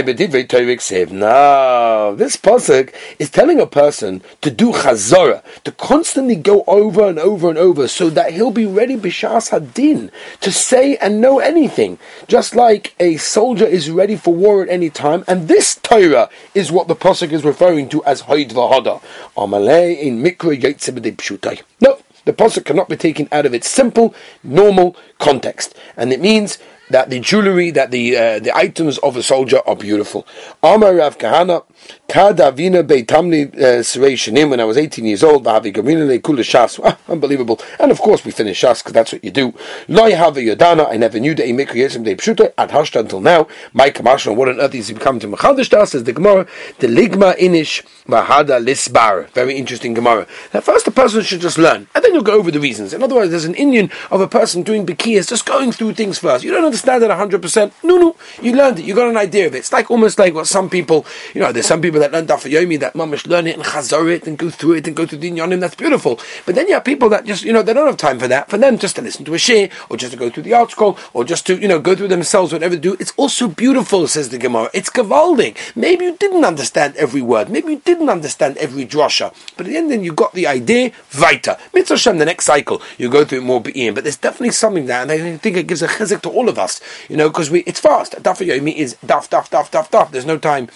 No, 0.00 2.16
this 2.16 2.36
pasuk 2.36 2.92
is 3.20 3.30
telling 3.30 3.60
a 3.60 3.66
person 3.68 4.22
to 4.40 4.50
do 4.50 4.72
chazara, 4.72 5.44
to 5.62 5.70
constantly 5.70 6.34
go 6.34 6.64
over 6.66 7.06
and 7.06 7.20
over 7.20 7.48
and 7.48 7.56
over, 7.56 7.86
so 7.86 8.10
that 8.10 8.32
he'll 8.32 8.50
be 8.50 8.66
ready 8.66 8.96
b'shas 8.96 9.50
hadin 9.50 10.10
to 10.40 10.50
say 10.50 10.96
and 10.96 11.20
know 11.20 11.38
anything, 11.38 12.00
just 12.26 12.56
like 12.56 12.96
a 12.98 13.18
soldier 13.18 13.66
is 13.66 13.88
ready 13.88 14.16
for 14.16 14.34
war 14.34 14.64
at 14.64 14.68
any 14.68 14.90
time. 14.90 15.22
And 15.28 15.46
this 15.46 15.76
Torah 15.76 16.28
is 16.56 16.72
what 16.72 16.88
the 16.88 16.96
pasuk 16.96 17.30
is 17.30 17.44
referring 17.44 17.88
to 17.90 18.02
as 18.02 18.22
hoid 18.22 18.50
v'hada. 18.50 19.00
in 19.36 20.24
mikra 20.24 21.60
No 21.80 21.98
the 22.26 22.32
pasuk 22.32 22.66
cannot 22.66 22.90
be 22.90 22.96
taken 22.96 23.28
out 23.32 23.46
of 23.46 23.54
its 23.54 23.68
simple, 23.68 24.14
normal 24.44 24.94
context, 25.18 25.74
and 25.96 26.12
it 26.12 26.20
means 26.20 26.58
that 26.90 27.10
the 27.10 27.18
jewelry, 27.18 27.70
that 27.70 27.90
the 27.90 28.16
uh, 28.16 28.38
the 28.38 28.54
items 28.54 28.98
of 28.98 29.16
a 29.16 29.22
soldier 29.22 29.60
are 29.66 29.74
beautiful. 29.74 30.26
Amar 30.62 30.94
Rav 30.94 31.18
Kahana, 31.18 31.64
Kadavina 32.08 32.86
Beitamni 32.86 33.54
uh, 33.56 33.82
Serei 33.82 34.14
Shanim, 34.14 34.50
when 34.50 34.60
I 34.60 34.64
was 34.64 34.76
18 34.76 35.04
years 35.04 35.22
old. 35.22 35.46
Ah, 35.46 36.98
unbelievable. 37.08 37.60
And 37.78 37.90
of 37.90 38.00
course 38.00 38.24
we 38.24 38.30
finish 38.30 38.62
Shas 38.62 38.78
because 38.78 38.92
that's 38.92 39.12
what 39.12 39.24
you 39.24 39.30
do. 39.30 39.54
Loi 39.88 40.14
Hava 40.14 40.40
Yodana, 40.40 40.90
I 40.90 40.96
never 40.96 41.18
knew 41.18 41.34
that 41.34 41.46
he 41.46 41.52
make 41.52 41.68
Yesim 41.70 42.04
De 42.04 42.14
Pshuta, 42.14 42.52
at 42.56 42.70
Hashta 42.70 43.00
until 43.00 43.20
now. 43.20 43.48
My 43.72 43.90
Kamashon, 43.90 44.36
what 44.36 44.48
on 44.48 44.60
earth 44.60 44.74
is 44.74 44.88
he 44.88 44.94
become 44.94 45.18
to 45.20 45.28
Machadish 45.28 45.70
says 45.88 46.04
the 46.04 46.12
Gemara, 46.12 46.46
the 46.78 46.86
Ligma 46.86 47.36
Inish 47.38 47.82
Mahada 48.06 48.64
Lisbar. 48.64 49.28
Very 49.30 49.56
interesting 49.56 49.94
Gemara. 49.94 50.26
Now 50.54 50.60
first 50.60 50.84
the 50.84 50.90
person 50.90 51.22
should 51.22 51.40
just 51.40 51.58
learn, 51.58 51.86
and 51.94 52.04
then 52.04 52.14
you'll 52.14 52.22
go 52.22 52.38
over 52.38 52.50
the 52.50 52.60
reasons. 52.60 52.92
In 52.92 53.02
other 53.02 53.14
words, 53.14 53.30
there's 53.30 53.44
an 53.44 53.54
Indian 53.54 53.90
of 54.10 54.20
a 54.20 54.28
person 54.28 54.62
doing 54.62 54.86
Bekiyas, 54.86 55.28
just 55.28 55.44
going 55.46 55.72
through 55.72 55.94
things 55.94 56.18
first. 56.18 56.44
You 56.44 56.50
don't 56.50 56.64
understand 56.64 57.02
it 57.02 57.10
100%. 57.10 57.72
No, 57.82 57.96
no. 57.96 58.16
You 58.40 58.54
learned 58.54 58.78
it. 58.78 58.84
You 58.84 58.94
got 58.94 59.08
an 59.08 59.16
idea 59.16 59.46
of 59.46 59.54
it. 59.54 59.58
It's 59.58 59.72
like 59.72 59.90
almost 59.90 60.18
like 60.18 60.34
what 60.34 60.46
some 60.46 60.70
people, 60.70 61.06
you 61.34 61.40
know, 61.40 61.52
there's 61.52 61.66
some 61.66 61.75
people 61.82 61.96
people 61.96 62.00
that 62.00 62.12
learn 62.12 62.26
Daf 62.26 62.50
Yomi 62.50 62.78
that 62.80 62.94
mamish 62.94 63.26
learn 63.26 63.46
it 63.46 63.56
and 63.56 63.64
chazor 63.64 64.10
it 64.10 64.26
and 64.26 64.36
go 64.36 64.50
through 64.50 64.74
it 64.74 64.86
and 64.86 64.96
go 64.96 65.06
through 65.06 65.18
the 65.18 65.30
inyanim. 65.30 65.60
That's 65.60 65.74
beautiful. 65.74 66.20
But 66.44 66.54
then 66.54 66.68
you 66.68 66.74
have 66.74 66.84
people 66.84 67.08
that 67.10 67.24
just 67.24 67.44
you 67.44 67.52
know 67.52 67.62
they 67.62 67.72
don't 67.72 67.86
have 67.86 67.96
time 67.96 68.18
for 68.18 68.28
that. 68.28 68.50
For 68.50 68.58
them, 68.58 68.78
just 68.78 68.96
to 68.96 69.02
listen 69.02 69.24
to 69.24 69.34
a 69.34 69.38
shir 69.38 69.68
or 69.88 69.96
just 69.96 70.12
to 70.12 70.18
go 70.18 70.30
through 70.30 70.42
the 70.44 70.52
article 70.54 70.98
or 71.14 71.24
just 71.24 71.46
to 71.46 71.56
you 71.56 71.68
know 71.68 71.78
go 71.78 71.94
through 71.94 72.08
themselves, 72.08 72.52
whatever 72.52 72.74
they 72.74 72.80
do. 72.80 72.96
It's 73.00 73.12
also 73.16 73.48
beautiful, 73.48 74.06
says 74.08 74.28
the 74.28 74.38
Gemara. 74.38 74.70
It's 74.74 74.90
gavaldic. 74.90 75.56
Maybe 75.76 76.04
you 76.04 76.16
didn't 76.16 76.44
understand 76.44 76.96
every 76.96 77.22
word. 77.22 77.48
Maybe 77.48 77.72
you 77.72 77.82
didn't 77.84 78.08
understand 78.10 78.56
every 78.58 78.84
drasha. 78.86 79.34
But 79.56 79.66
at 79.66 79.70
the 79.70 79.76
end, 79.76 79.90
then 79.90 80.04
you 80.04 80.12
got 80.12 80.32
the 80.32 80.46
idea. 80.46 80.92
Vita 81.10 81.58
mitzvah. 81.72 81.96
The 82.16 82.24
next 82.24 82.44
cycle 82.46 82.80
you 82.98 83.08
go 83.08 83.24
through 83.24 83.38
it 83.38 83.44
more. 83.44 83.60
But 83.60 84.04
there's 84.04 84.16
definitely 84.16 84.50
something 84.50 84.86
there, 84.86 85.02
and 85.02 85.10
I 85.10 85.36
think 85.38 85.56
it 85.56 85.66
gives 85.66 85.82
a 85.82 85.88
chizik 85.88 86.22
to 86.22 86.30
all 86.30 86.48
of 86.48 86.58
us. 86.58 86.80
You 87.08 87.16
know, 87.16 87.28
because 87.28 87.50
we 87.50 87.60
it's 87.60 87.80
fast. 87.80 88.12
Daf 88.22 88.44
Yomi 88.46 88.74
is 88.74 88.96
daf 89.04 89.28
daf 89.28 89.48
daf 89.50 89.70
daf 89.70 89.90
daf. 89.90 90.10
There's 90.10 90.26
no 90.26 90.38
time 90.38 90.68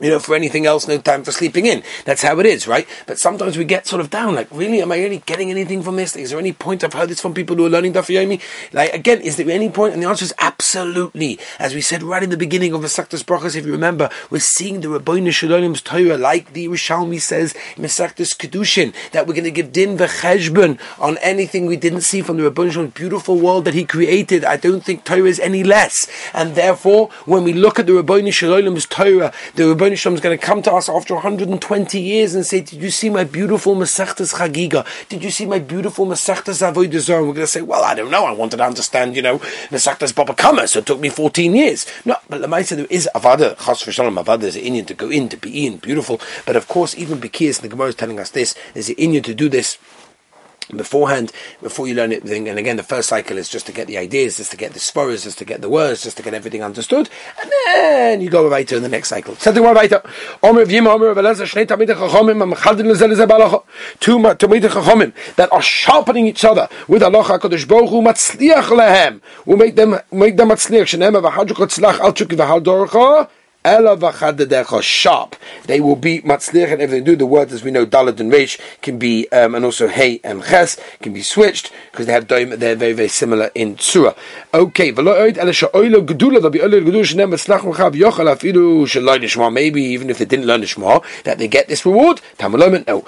you 0.00 0.10
know, 0.10 0.18
for 0.18 0.34
anything 0.34 0.66
else, 0.66 0.86
no 0.86 0.98
time 0.98 1.24
for 1.24 1.32
sleeping 1.32 1.66
in. 1.66 1.82
That's 2.04 2.22
how 2.22 2.38
it 2.38 2.46
is, 2.46 2.68
right? 2.68 2.86
But 3.06 3.18
sometimes 3.18 3.56
we 3.56 3.64
get 3.64 3.86
sort 3.86 4.00
of 4.00 4.10
down, 4.10 4.34
like, 4.34 4.48
really, 4.50 4.80
am 4.80 4.92
I 4.92 4.98
really 4.98 5.22
getting 5.26 5.50
anything 5.50 5.82
from 5.82 5.96
this? 5.96 6.14
Is 6.14 6.30
there 6.30 6.38
any 6.38 6.52
point? 6.52 6.84
I've 6.84 6.92
heard 6.92 7.08
this 7.08 7.20
from 7.20 7.34
people 7.34 7.56
who 7.56 7.66
are 7.66 7.70
learning 7.70 7.94
Daf 7.94 8.06
Yomi. 8.14 8.40
Like, 8.72 8.94
again, 8.94 9.20
is 9.20 9.36
there 9.36 9.50
any 9.50 9.70
point? 9.70 9.94
And 9.94 10.02
the 10.02 10.08
answer 10.08 10.24
is 10.24 10.34
absolutely. 10.38 11.38
As 11.58 11.74
we 11.74 11.80
said 11.80 12.02
right 12.02 12.22
in 12.22 12.30
the 12.30 12.36
beginning 12.36 12.74
of 12.74 12.82
the 12.82 12.88
Masechtas 12.88 13.24
Brachas, 13.24 13.56
if 13.56 13.66
you 13.66 13.72
remember, 13.72 14.08
we're 14.30 14.38
seeing 14.38 14.80
the 14.80 14.88
Rabbeinu 14.88 15.32
Shalom's 15.32 15.82
Torah, 15.82 16.16
like 16.16 16.52
the 16.52 16.68
Rishalmi 16.68 17.20
says 17.20 17.54
Masechtas 17.76 18.36
Kedushin, 18.36 18.94
that 19.10 19.26
we're 19.26 19.34
going 19.34 19.44
to 19.44 19.50
give 19.50 19.72
din 19.72 19.98
v'cheshbon 19.98 20.78
on 20.98 21.18
anything 21.18 21.66
we 21.66 21.76
didn't 21.76 22.02
see 22.02 22.22
from 22.22 22.36
the 22.36 22.48
Rabbeinu 22.48 22.72
Shalom's 22.72 22.94
beautiful 22.94 23.38
world 23.38 23.64
that 23.64 23.74
he 23.74 23.84
created. 23.84 24.44
I 24.44 24.56
don't 24.56 24.84
think 24.84 25.04
Torah 25.04 25.24
is 25.24 25.40
any 25.40 25.64
less. 25.64 26.08
And 26.32 26.54
therefore, 26.54 27.10
when 27.24 27.42
we 27.42 27.52
look 27.52 27.78
at 27.78 27.86
the 27.86 27.92
Rabbeinu 27.92 28.32
Shalom's 28.32 28.86
Torah, 28.86 29.32
the 29.56 29.64
Rabbeinu 29.78 29.96
Shalom 29.96 30.16
is 30.16 30.20
going 30.20 30.36
to 30.36 30.44
come 30.44 30.60
to 30.62 30.72
us 30.72 30.88
after 30.88 31.14
120 31.14 32.00
years 32.00 32.34
and 32.34 32.44
say, 32.44 32.60
Did 32.62 32.82
you 32.82 32.90
see 32.90 33.10
my 33.10 33.22
beautiful 33.22 33.76
Masechtas 33.76 34.34
Chagiga? 34.34 34.84
Did 35.08 35.22
you 35.22 35.30
see 35.30 35.46
my 35.46 35.60
beautiful 35.60 36.04
Masechtas 36.04 36.68
Avodah 36.68 36.98
Zarah? 36.98 37.20
We're 37.20 37.32
going 37.32 37.46
to 37.46 37.46
say, 37.46 37.62
Well, 37.62 37.84
I 37.84 37.94
don't 37.94 38.10
know. 38.10 38.24
I 38.24 38.32
wanted 38.32 38.56
to 38.56 38.64
understand, 38.64 39.14
you 39.14 39.22
know, 39.22 39.38
Masechtas 39.70 40.12
Baba 40.12 40.34
Kama, 40.34 40.66
so 40.66 40.80
it 40.80 40.86
took 40.86 40.98
me 40.98 41.08
14 41.08 41.54
years. 41.54 41.86
No, 42.04 42.16
but 42.28 42.40
Lamaisa, 42.40 42.74
there 42.74 42.86
is 42.90 43.08
Avada, 43.14 43.56
Chas 43.64 43.84
V'Shalom, 43.84 44.20
Avada 44.20 44.42
is 44.42 44.56
an 44.56 44.62
Indian 44.62 44.84
to 44.86 44.94
go 44.94 45.10
in, 45.10 45.28
to 45.28 45.36
be 45.36 45.64
in, 45.64 45.76
beautiful. 45.76 46.20
But 46.44 46.56
of 46.56 46.66
course, 46.66 46.98
even 46.98 47.20
Bekiyas, 47.20 47.60
the 47.60 47.68
Gemara 47.68 47.90
is 47.90 47.94
telling 47.94 48.18
us 48.18 48.30
this, 48.30 48.56
there's 48.74 48.88
an 48.88 48.96
Indian 48.96 49.22
to 49.22 49.34
do 49.34 49.48
this 49.48 49.78
beforehand, 50.74 51.32
before 51.62 51.88
you 51.88 51.94
learn 51.94 52.12
it. 52.12 52.24
And 52.24 52.58
again, 52.58 52.76
the 52.76 52.82
first 52.82 53.08
cycle 53.08 53.38
is 53.38 53.48
just 53.48 53.66
to 53.66 53.72
get 53.72 53.86
the 53.86 53.98
ideas, 53.98 54.36
just 54.36 54.50
to 54.50 54.56
get 54.56 54.72
the 54.72 54.78
sporas, 54.78 55.24
just 55.24 55.38
to 55.38 55.44
get 55.44 55.60
the 55.60 55.68
words, 55.68 56.02
just 56.02 56.16
to 56.18 56.22
get 56.22 56.34
everything 56.34 56.62
understood, 56.62 57.08
and 57.40 57.52
then 57.66 58.20
you 58.20 58.30
go 58.30 58.48
right 58.48 58.66
to 58.68 58.80
the 58.80 58.88
next 58.88 59.08
cycle. 59.08 59.34
Something 59.36 59.62
more 59.62 59.74
weiter. 59.74 60.02
Omer 60.42 60.62
of 60.62 60.72
Omer 60.72 61.14
Elazar, 61.14 61.46
Shnei 61.46 61.66
Tamid 61.66 61.88
Chachomim, 61.88 62.52
Amchaldin 62.52 62.86
Lezel 62.86 63.12
Lezel 63.12 63.26
Balacha. 63.26 63.62
Two 64.00 64.18
Tamid 64.18 64.62
Chachomim 64.62 65.12
that 65.36 65.52
are 65.52 65.62
sharpening 65.62 66.26
each 66.26 66.44
other 66.44 66.68
with 66.86 67.02
Allah 67.02 67.24
HaKadosh 67.24 67.66
Baruch 67.66 67.90
Hu 67.90 68.02
Matzliach 68.02 68.68
Lehem. 68.70 69.20
We 69.46 69.56
make 69.56 69.76
them, 69.76 69.98
make 70.12 70.36
them 70.36 70.48
Matzliach. 70.50 70.86
Shenem 70.88 71.20
Avahadjuk 71.20 71.56
Tzlach 71.56 71.98
Al 72.00 72.12
Chuk 72.12 72.28
Vahal 72.28 72.60
Dorcha 72.62 73.28
sharp. 74.82 75.36
They 75.66 75.80
will 75.80 75.96
be 75.96 76.20
matzlich 76.22 76.72
and 76.72 76.80
everything 76.80 77.04
do. 77.04 77.16
The 77.16 77.26
words, 77.26 77.52
as 77.52 77.62
we 77.62 77.70
know, 77.70 77.84
dalad 77.84 78.20
and 78.20 78.32
resh 78.32 78.58
can 78.82 78.98
be, 78.98 79.28
um, 79.30 79.54
and 79.54 79.64
also 79.64 79.88
hey 79.88 80.20
and 80.24 80.42
ches 80.42 80.78
can 81.02 81.12
be 81.12 81.22
switched 81.22 81.72
because 81.90 82.06
they 82.06 82.12
have 82.12 82.26
doim. 82.26 82.56
They're 82.58 82.76
very 82.76 82.92
very 82.92 83.08
similar 83.08 83.50
in 83.54 83.78
surah. 83.78 84.14
Okay, 84.54 84.92
maybe 89.50 89.82
even 89.82 90.10
if 90.10 90.18
they 90.18 90.24
didn't 90.24 90.46
learn 90.46 90.60
the 90.60 91.02
that 91.24 91.38
they 91.38 91.48
get 91.48 91.68
this 91.68 91.84
reward. 91.84 92.20
No, 92.40 93.02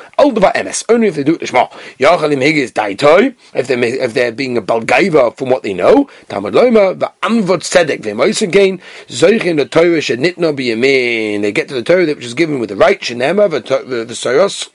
ms. 0.64 0.85
Only 0.88 1.09
if 1.09 1.14
they 1.14 1.25
do 1.25 1.35
it 1.35 1.40
the 1.40 1.47
shema. 1.47 1.69
If 3.54 3.66
they 3.66 3.88
if 3.88 4.14
they're 4.14 4.33
being 4.33 4.57
a 4.57 4.62
balgaiva 4.62 5.37
from 5.37 5.50
what 5.50 5.62
they 5.62 5.75
know. 5.75 6.09
Talmud 6.28 6.54
loma 6.54 6.95
the 6.95 7.12
amvot 7.23 7.61
tzedek 7.61 8.42
again 8.42 8.80
zoichin 9.09 9.57
the 9.57 9.66
Torah 9.66 10.00
shenitna 10.41 10.57
biyamin. 10.57 11.43
They 11.43 11.53
get 11.53 11.69
to 11.69 11.75
the 11.75 11.83
Torah 11.83 12.07
that 12.07 12.17
which 12.17 12.25
is 12.25 12.35
given 12.35 12.59
with 12.59 12.71
the 12.71 12.77
right. 12.77 13.01
Shenema 13.01 13.49
v'soros 13.49 14.71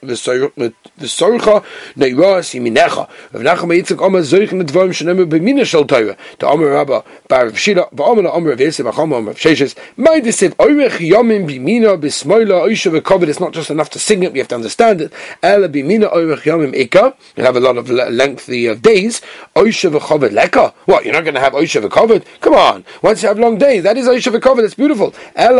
v'sorcha 0.98 1.64
neiras 1.96 2.54
yiminecha. 2.54 3.10
Rav 3.34 3.44
Nachum 3.44 3.70
Yitzchak 3.76 4.02
Omer 4.02 4.22
zoichen 4.22 4.60
the 4.60 4.66
dvarim 4.66 4.90
shenema 4.90 5.26
b'mina 5.26 5.66
shel 5.66 5.86
Torah. 5.86 6.18
The 6.40 6.48
Omer 6.48 6.72
Rabba 6.72 7.04
bar 7.28 7.54
Shila 7.54 7.90
v'Omer 7.94 8.32
Omer 8.34 8.50
Rav 8.52 8.60
Yisrael 8.60 8.92
v'Chom 8.92 9.14
Omer 9.14 9.28
Rav 9.32 9.38
Sheshes. 9.38 9.76
My 9.98 10.20
disiv 10.20 10.56
oirech 10.56 10.98
yomim 11.00 11.46
b'mina 11.48 11.98
b'smoila 12.00 12.68
oisha 12.68 12.92
v'kovid. 13.00 13.28
It's 13.30 13.40
not 13.40 13.54
just 13.54 13.70
enough 13.70 13.90
to 13.92 14.00
sing 14.00 14.24
it. 14.24 14.34
We 14.34 14.40
have 14.40 14.48
to 14.50 14.56
understand 14.56 15.02
it. 15.02 15.14
Ela 15.42 15.70
b'mina 15.70 16.12
oirech 16.14 16.44
yomim 16.44 16.74
ikka. 16.74 17.16
You 17.36 17.44
have 17.44 17.56
a 17.56 17.60
lot 17.60 17.78
of 17.78 17.90
lengthy 17.90 18.68
of 18.68 18.82
days. 18.82 19.22
Oisha 19.56 19.92
v'kovid 19.92 20.32
leka. 20.32 20.74
What? 20.86 21.06
You're 21.06 21.14
not 21.14 21.24
going 21.24 21.36
to 21.36 21.40
have 21.40 21.54
oisha 21.54 21.88
v'kovid? 21.88 22.26
Come 22.42 22.54
on. 22.54 22.86
Once 23.02 23.22
you 23.22 23.28
have 23.28 23.40
long 23.40 23.58
days, 23.58 23.84
that 23.84 23.98
is 23.98 24.08
oisha 24.08 24.32
v'kovid. 24.38 24.64
It's 24.64 24.76
beautiful. 24.76 25.14
Ela 25.36 25.55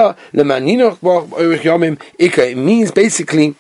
it 2.20 2.58
means 2.58 2.92
basically 2.92 3.56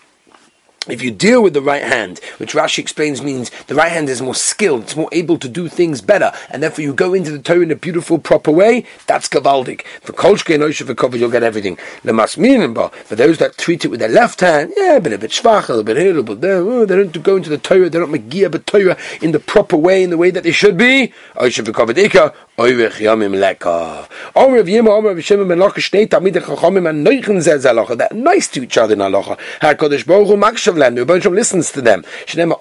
if 0.87 1.01
you 1.01 1.11
deal 1.11 1.41
with 1.41 1.53
the 1.53 1.61
right 1.61 1.83
hand, 1.83 2.19
which 2.37 2.53
Rashi 2.53 2.79
explains 2.79 3.21
means 3.21 3.49
the 3.67 3.75
right 3.75 3.91
hand 3.91 4.09
is 4.09 4.21
more 4.21 4.35
skilled, 4.35 4.83
it's 4.83 4.95
more 4.95 5.09
able 5.11 5.37
to 5.39 5.49
do 5.49 5.67
things 5.67 6.01
better, 6.01 6.31
and 6.49 6.61
therefore 6.61 6.83
you 6.83 6.93
go 6.93 7.13
into 7.13 7.31
the 7.31 7.39
Torah 7.39 7.61
in 7.61 7.71
a 7.71 7.75
beautiful, 7.75 8.19
proper 8.19 8.51
way, 8.51 8.85
that's 9.07 9.27
Gavaldik. 9.27 9.85
For 10.01 10.13
Kolshke 10.13 10.53
and 10.53 10.63
Osha 10.63 10.85
for 10.85 10.95
cover, 10.95 11.17
you'll 11.17 11.31
get 11.31 11.43
everything. 11.43 11.75
For 11.75 13.15
those 13.15 13.37
that 13.39 13.57
treat 13.57 13.85
it 13.85 13.87
with 13.89 13.99
their 13.99 14.09
left 14.09 14.41
hand, 14.41 14.73
yeah, 14.77 14.99
but 14.99 15.13
a 15.13 15.17
bit 15.17 15.31
schwach, 15.31 15.69
a 15.69 15.73
little 15.73 15.83
bit 15.83 15.97
here, 15.97 16.11
a 16.11 16.21
little 16.21 16.23
bit 16.23 16.41
there, 16.41 16.57
oh, 16.57 16.85
they 16.85 16.95
don't 16.95 17.23
go 17.23 17.35
into 17.37 17.49
the 17.49 17.57
Torah, 17.57 17.89
they 17.89 17.99
don't 17.99 18.11
make 18.11 18.29
Gia 18.29 18.49
but 18.49 18.67
Torah 18.67 18.97
in 19.21 19.31
the 19.31 19.39
proper 19.39 19.77
way, 19.77 20.03
in 20.03 20.09
the 20.09 20.17
way 20.17 20.29
that 20.31 20.43
they 20.43 20.51
should 20.51 20.77
be. 20.77 21.13
Osha 21.35 21.65
for 21.65 21.71
cover, 21.71 21.93
Dika, 21.93 22.33
Oirech 22.57 22.99
Yamim 22.99 23.39
Leka. 23.39 24.07
Omer 24.35 24.57
of 24.57 24.69
Yima, 24.69 24.91
Omer 24.91 25.09
of 25.09 25.17
ben 25.17 25.25
Locha, 25.25 25.79
Shnei 25.79 26.07
Tamid 26.07 26.33
Chachomim, 26.33 26.89
and 26.89 27.05
Neuchen 27.05 27.37
Zez 27.37 27.65
Alocha. 27.65 27.97
They're 27.97 28.09
nice 28.13 28.47
to 28.49 28.63
each 28.63 28.77
other 28.77 28.93
in 28.93 28.99
Alocha. 28.99 29.37
HaKadosh 29.61 30.05
Baruch 30.05 30.27
Hu 30.27 30.35
Makshav 30.35 30.74
The 30.75 31.05
Rebbeinu 31.05 31.33
listens 31.33 31.71
to 31.71 31.81
them. 31.81 32.03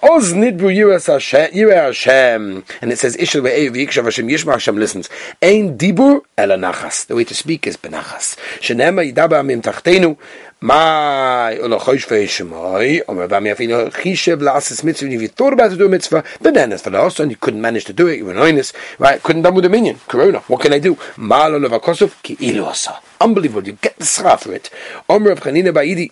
Oz 0.03 0.33
Yiras 0.33 1.07
Hashem. 1.07 2.65
And 2.81 2.93
it 2.93 2.99
says, 2.99 3.17
Ishel 3.17 3.43
Ve'ev 3.43 4.05
Hashem, 4.05 4.29
Yishma 4.29 4.53
Hashem 4.53 4.77
listens. 4.77 5.11
Ein 5.43 5.77
Dibur 5.77 6.23
Ela 6.39 6.57
Nachas. 6.57 7.07
The 7.07 7.17
way 7.17 7.25
to 7.25 7.35
speak 7.35 7.67
is 7.67 7.77
Benachas. 7.77 8.37
Tachtenu. 9.63 10.17
My 10.67 11.53
you 11.53 11.69
thought 15.29 15.53
about 15.53 15.71
to 15.71 15.77
do 15.77 15.89
mitzvah, 15.91 16.25
but 16.41 16.55
then 16.55 16.73
as 16.73 16.81
for 16.81 16.89
the 16.89 16.99
host, 16.99 17.19
you 17.19 17.37
couldn't 17.37 17.61
manage 17.61 17.85
to 17.85 17.93
do 17.93 18.07
it, 18.09 18.17
you 18.17 18.25
were 18.25 18.33
right? 18.99 19.23
Couldn't 19.23 19.43
done 19.43 19.55
with 19.55 19.67
a 19.67 19.69
minion. 19.69 20.01
Corona. 20.09 20.39
What 20.39 20.63
can 20.63 20.73
I 20.73 20.79
do? 20.79 20.95
Ki 20.95 22.37
ilu 22.41 22.65
asa. 22.65 22.99
Unbelievable. 23.21 23.67
You 23.67 23.75
get 23.75 23.99
the 23.99 24.05
schar 24.05 24.41
for 24.41 24.55
it. 24.55 24.71
Omer 25.09 25.33
of 25.33 25.41
Chanina 25.41 25.71
Ba'idi, 25.73 26.11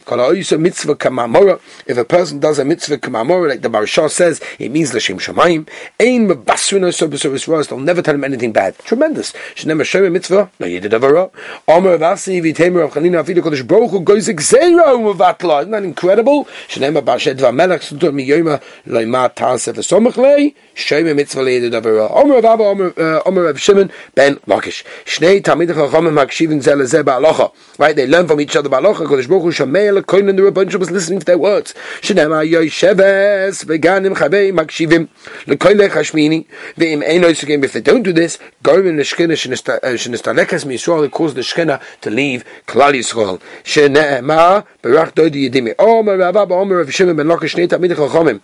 mitzvah 0.59 0.97
kamamora. 0.97 1.59
If 1.87 1.97
a 1.97 2.05
person 2.05 2.39
does 2.39 2.59
a 2.59 2.65
mitzvah 2.65 2.99
kamamora, 2.99 3.49
like 3.49 3.63
the 3.63 3.71
Maharsha 3.71 4.11
says, 4.11 4.41
it 4.59 4.71
means 4.71 4.93
l'shem 4.95 5.19
shamayim. 5.19 5.67
Ein. 5.99 6.29
They'll 6.29 7.79
never 7.79 8.03
tell 8.03 8.15
him 8.15 8.25
anything 8.25 8.53
bad. 8.53 8.79
Tremendous. 8.81 9.33
Mitzvah, 9.65 10.51
no 10.61 10.67
yedid. 10.67 11.31
Omer 11.69 11.93
of 11.95 12.03
Asi 12.03 12.39
of 12.39 12.45
Chanina 12.45 14.42
gzeira 14.43 14.95
u'vatla. 14.95 15.61
Isn't 15.61 15.71
that 15.71 15.85
incredible? 15.85 16.45
Shenem 16.69 17.01
b'ashed 17.01 17.37
v'amelech 17.37 17.83
sutur 17.89 18.13
miyoma 18.13 18.61
lo'ima 18.87 19.35
ta'aseh 19.35 19.73
v'somach 19.73 20.17
lei. 20.17 20.55
Show 20.75 20.99
a 21.07 21.15
mitzvah 21.15 21.43
le'yedid 21.43 21.81
avara. 21.81 22.11
Omer 22.11 22.39
of 22.39 22.45
Abba, 22.45 22.65
Omer 22.65 22.93
uh, 22.99 23.51
of 23.51 23.61
Shimon 23.61 23.93
ben 24.15 24.37
Lakish. 24.47 24.85
Shnei 25.05 25.43
tamid 25.43 25.69
chachamim 25.69 26.15
makshivin 26.15 26.63
zelez 26.63 26.93
Right? 27.79 27.95
They 27.95 28.07
learn 28.07 28.27
from 28.27 28.41
each 28.41 28.57
other 28.57 28.69
ba'alocha. 28.69 29.07
Kodesh 29.07 29.29
Baruch 29.29 29.43
Hu 29.43 29.53
shamei 29.53 30.01
lekoin 30.01 30.29
and 30.29 30.39
the 30.39 30.43
Rebbeinu 30.43 30.77
was 30.77 30.91
listening 30.91 31.21
to 31.21 31.27
their 31.27 31.39
words. 31.39 31.75
Shenema 32.01 32.49
yoysheves 32.49 33.65
veganim 33.65 34.15
chavei 34.15 34.53
makshivim 34.53 35.09
lekoin 35.47 35.79
lechashmini 35.79 36.47
ve'im 36.77 37.07
ein 37.07 37.23
oisugim. 37.23 37.65
If 37.65 37.75
they 37.75 37.81
don't 37.81 38.03
do 38.03 38.13
this, 38.13 38.39
go 38.63 38.79
in 38.81 38.97
the 38.97 39.03
shenistalekas 39.03 40.65
uh, 40.65 40.69
miyisrael. 40.69 41.05
It 41.05 41.13
causes 41.13 41.35
the 41.35 41.43
shkina 41.43 41.81
to 42.01 42.11
leave 42.11 42.45
Klal 42.67 42.95
Yisrael. 42.95 43.41
Shenema 43.63 44.32
berach 44.83 45.15
dodi 45.15 45.39
yedimi. 45.45 45.75
Omer 45.79 46.19
Rabba 46.19 46.55
Omer 46.55 46.77
Rav 46.79 46.91
Shimon 46.91 47.17
ben 47.17 47.27
Lakish 47.27 47.55
Shnei 47.55 47.69
Tamid 47.69 47.93
Chachamim. 47.95 48.41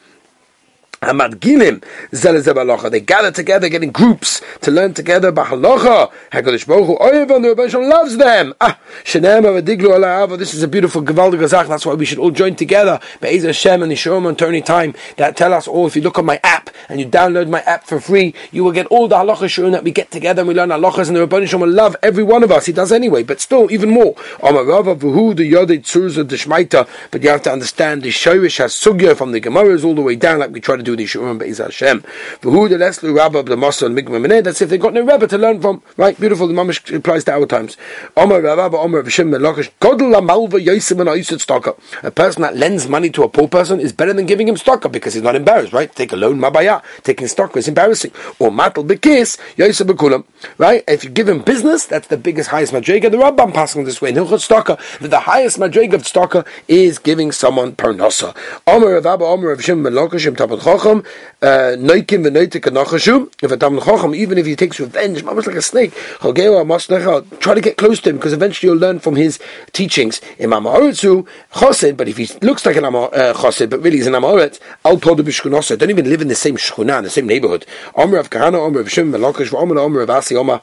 Gilim, 1.00 2.90
They 2.90 3.00
gather 3.00 3.30
together, 3.30 3.68
get 3.68 3.82
in 3.84 3.90
groups 3.90 4.42
to 4.62 4.70
learn 4.70 4.94
together 4.94 5.32
Bahalacha. 5.32 6.10
Hakadosh 6.32 6.66
Baruch 6.66 6.86
Hu 6.86 7.40
the 7.40 7.48
Rebbe 7.48 7.78
loves 7.78 8.16
them. 8.16 8.54
Ah, 8.60 8.78
Shenem 9.04 9.44
Avadiglu 9.44 9.94
Ala 9.94 10.36
This 10.36 10.54
is 10.54 10.62
a 10.62 10.68
beautiful 10.68 11.02
Gavaldig 11.02 11.38
Gazach. 11.38 11.68
That's 11.68 11.86
why 11.86 11.94
we 11.94 12.04
should 12.04 12.18
all 12.18 12.30
join 12.32 12.56
together. 12.56 12.98
Be'ez 13.20 13.44
Hashem 13.44 13.82
and 13.82 13.92
Yishurim 13.92 14.26
on 14.26 14.34
Turning 14.34 14.62
Time 14.62 14.94
that 15.16 15.36
tell 15.36 15.52
us 15.52 15.68
all. 15.68 15.86
If 15.86 15.94
you 15.94 16.02
look 16.02 16.18
on 16.18 16.26
my 16.26 16.40
app 16.42 16.70
and 16.88 16.98
you 16.98 17.06
download 17.06 17.48
my 17.48 17.60
app 17.60 17.84
for 17.84 18.00
free, 18.00 18.34
you 18.50 18.64
will 18.64 18.72
get 18.72 18.86
all 18.86 19.06
the 19.06 19.16
halacha 19.16 19.44
shurim 19.44 19.72
that 19.72 19.84
we 19.84 19.92
get 19.92 20.10
together 20.10 20.40
and 20.42 20.48
we 20.48 20.54
learn 20.54 20.70
halachas. 20.70 21.06
And 21.08 21.16
the 21.16 21.20
Rebbe 21.20 21.56
will 21.56 21.68
love 21.68 21.96
every 22.02 22.24
one 22.24 22.42
of 22.42 22.50
us. 22.50 22.66
He 22.66 22.72
does 22.72 22.90
anyway, 22.90 23.22
but 23.22 23.40
still 23.40 23.70
even 23.70 23.90
more. 23.90 24.14
Amarava 24.40 24.98
Vuhu 24.98 25.36
the 25.36 25.50
Yodei 25.52 25.78
Tzurza 25.80 26.24
Deshmaita. 26.24 26.88
But 27.12 27.22
you 27.22 27.30
have 27.30 27.42
to 27.42 27.52
understand 27.52 28.02
the 28.02 28.08
Shoyish 28.08 28.58
has 28.58 28.74
sugya 28.74 29.16
from 29.16 29.30
the 29.30 29.40
Gemaras 29.40 29.84
all 29.84 29.94
the 29.94 30.02
way 30.02 30.16
down, 30.16 30.40
like 30.40 30.50
we 30.50 30.60
try 30.60 30.76
to 30.76 30.82
do 30.82 30.87
the 30.96 31.04
Shurim 31.04 31.38
Be'ez 31.38 31.58
Hashem. 31.58 32.02
V'hu 32.40 32.68
the 32.68 32.76
Leslu 32.76 33.14
Rabba 33.16 33.42
the 33.42 33.56
Masa 33.56 33.86
and 33.86 33.96
Migma. 33.96 34.44
That's 34.44 34.60
if 34.60 34.70
they 34.70 34.78
got 34.78 34.92
no 34.92 35.02
Rebbe 35.02 35.26
to 35.26 35.38
learn 35.38 35.60
from. 35.60 35.82
Right, 35.96 36.18
beautiful. 36.18 36.46
The 36.46 36.54
Mamish 36.54 36.94
applies 36.94 37.24
to 37.24 37.32
our 37.32 37.46
times. 37.46 37.76
Omar 38.16 38.40
Rabba 38.40 38.76
Omar 38.76 39.02
V'Shem 39.02 39.30
Melokish 39.30 39.70
Godel 39.80 40.14
Amalva 40.18 40.64
Yosim 40.64 41.00
and 41.00 41.08
Ayusat 41.08 41.44
Stocker. 41.44 41.78
A 42.02 42.10
person 42.10 42.42
that 42.42 42.56
lends 42.56 42.88
money 42.88 43.10
to 43.10 43.22
a 43.22 43.28
poor 43.28 43.48
person 43.48 43.80
is 43.80 43.92
better 43.92 44.12
than 44.12 44.26
giving 44.26 44.48
him 44.48 44.56
stocker 44.56 44.90
because 44.90 45.14
he's 45.14 45.22
not 45.22 45.36
embarrassed. 45.36 45.72
Right, 45.72 45.94
take 45.94 46.12
a 46.12 46.16
loan 46.16 46.38
Mabaya. 46.38 46.82
Taking 47.02 47.26
stocker 47.26 47.56
is 47.56 47.68
embarrassing. 47.68 48.12
Or 48.38 48.50
Matal 48.50 48.84
Bekis 48.84 49.38
Yosim 49.56 49.88
Bekulam. 49.88 50.24
Right, 50.56 50.84
if 50.86 51.04
you 51.04 51.10
give 51.10 51.28
him 51.28 51.40
business, 51.40 51.84
that's 51.84 52.08
the 52.08 52.16
biggest 52.16 52.50
highest 52.50 52.72
madrega. 52.72 53.10
The 53.10 53.16
Rabbam 53.16 53.52
passing 53.52 53.84
this 53.84 54.00
way 54.00 54.10
in 54.10 54.14
Hilchot 54.14 54.46
Stocker 54.46 54.98
that 55.00 55.08
the 55.08 55.20
highest 55.20 55.58
madrega 55.58 55.94
of 55.94 56.02
stocker 56.02 56.46
is 56.68 56.98
giving 56.98 57.32
someone 57.32 57.72
parnasa. 57.72 58.36
Omar 58.66 59.00
Rabba 59.00 59.24
Omar 59.24 59.56
V'Shem 59.56 59.80
Melokish 59.80 60.28
Tabot 60.36 60.60
Chacham. 60.78 61.04
Uh, 61.40 61.76
noikim 61.78 62.24
v'noitik. 62.24 63.30
If 63.42 63.52
a 63.52 63.56
Talmud 63.56 63.84
Chacham, 63.84 64.14
even 64.14 64.38
if 64.38 64.46
he 64.46 64.56
takes 64.56 64.80
revenge, 64.80 65.22
almost 65.24 65.46
like 65.46 65.56
a 65.56 65.62
snake, 65.62 65.92
try 66.20 67.54
to 67.54 67.60
get 67.60 67.76
close 67.76 68.00
to 68.00 68.10
him 68.10 68.16
because 68.16 68.32
eventually 68.32 68.70
you'll 68.70 68.78
learn 68.78 68.98
from 68.98 69.14
his 69.16 69.38
teachings. 69.72 70.20
Imam 70.40 70.64
Haaretzu 70.64 71.26
Chosid, 71.52 71.96
but 71.96 72.08
if 72.08 72.16
he 72.16 72.26
looks 72.42 72.66
like 72.66 72.76
an 72.76 72.84
Amar 72.84 73.10
uh, 73.14 73.34
Chosid, 73.34 73.70
but 73.70 73.80
really 73.80 73.98
he's 73.98 74.06
an 74.06 74.14
Amoret, 74.14 74.58
Al 74.84 74.98
Todu 74.98 75.20
b'Shkunosa, 75.20 75.78
don't 75.78 75.90
even 75.90 76.08
live 76.08 76.20
in 76.20 76.28
the 76.28 76.34
same 76.34 76.56
shchuna, 76.56 76.98
in 76.98 77.04
the 77.04 77.10
same 77.10 77.26
neighborhood. 77.26 77.64
Omer 77.94 78.18
of 78.18 78.30
Kahana, 78.30 78.54
Omer 78.54 78.80
of 78.80 79.54
Omer 79.54 80.00
of 80.00 80.10
Asi, 80.10 80.34
Omer 80.34 80.60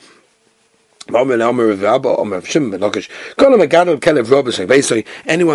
Anyone 1.07 1.39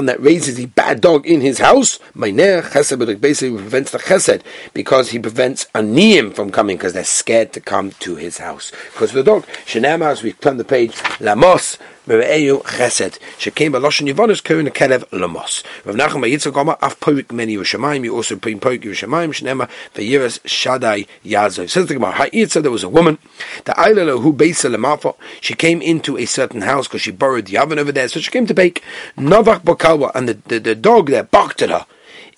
that 0.07 0.17
raises 0.21 0.61
a 0.61 0.67
bad 0.67 1.01
dog 1.01 1.27
in 1.27 1.41
his 1.41 1.59
house, 1.59 1.99
basically 2.15 3.59
prevents 3.59 3.91
the 3.91 3.99
chesed 3.99 4.43
because 4.75 5.11
he 5.11 5.19
prevents 5.19 5.65
a 5.75 5.81
niyim 5.81 6.33
from 6.35 6.51
coming 6.51 6.77
because 6.77 6.93
they're 6.93 7.03
scared 7.05 7.53
to 7.53 7.61
come 7.61 7.91
to 7.93 8.15
his 8.15 8.39
house. 8.39 8.71
Because 8.93 9.13
the 9.13 9.25
dog, 9.25 9.45
as 9.75 10.23
we 10.23 10.33
turn 10.35 10.57
the 10.57 10.65
page, 10.65 10.97
lamos 11.19 11.79
Mere'eyu 12.07 12.63
Chesed. 12.63 13.19
Yivonis 13.39 14.43
Kohen 14.43 14.67
Kelev 14.69 15.05
Lamos. 15.13 15.63
Rav 15.85 15.97
Nachum 15.97 16.23
Yitzchak 16.27 16.57
Omer 16.57 16.77
Af 16.81 16.99
Meni 17.33 17.57
Yerushalayim. 17.57 18.05
You 18.05 18.17
also 18.17 18.37
bring 18.37 18.59
Porik 18.59 18.83
Yerushalayim. 18.83 19.31
Shnema 19.31 19.69
Veyiras 19.95 20.41
Shaddai 20.47 21.07
Yazov. 21.25 21.69
Says 21.69 21.87
the 21.87 21.95
Gemara. 21.95 22.31
There 22.31 22.71
was 22.71 22.83
a 22.83 22.89
woman. 22.89 23.19
The 23.65 23.73
Beisa. 23.73 25.15
She 25.41 25.55
came 25.55 25.83
into 25.83 26.17
a 26.17 26.25
certain 26.25 26.63
house 26.63 26.89
because 26.89 27.03
she 27.03 27.11
borrowed 27.11 27.47
the 27.47 27.59
oven 27.59 27.79
over 27.79 27.93
there. 27.93 28.09
So 28.09 28.21
she 28.21 28.31
came 28.31 28.47
to 28.47 28.55
bake. 28.55 28.83
Novach 29.17 29.61
Bokalwa 29.61 30.11
and 30.15 30.29
the, 30.29 30.35
the, 30.47 30.59
the 30.59 30.75
dog 30.75 31.11
there 31.11 31.25
barked 31.25 31.63
at 31.63 31.71
her. 31.71 31.87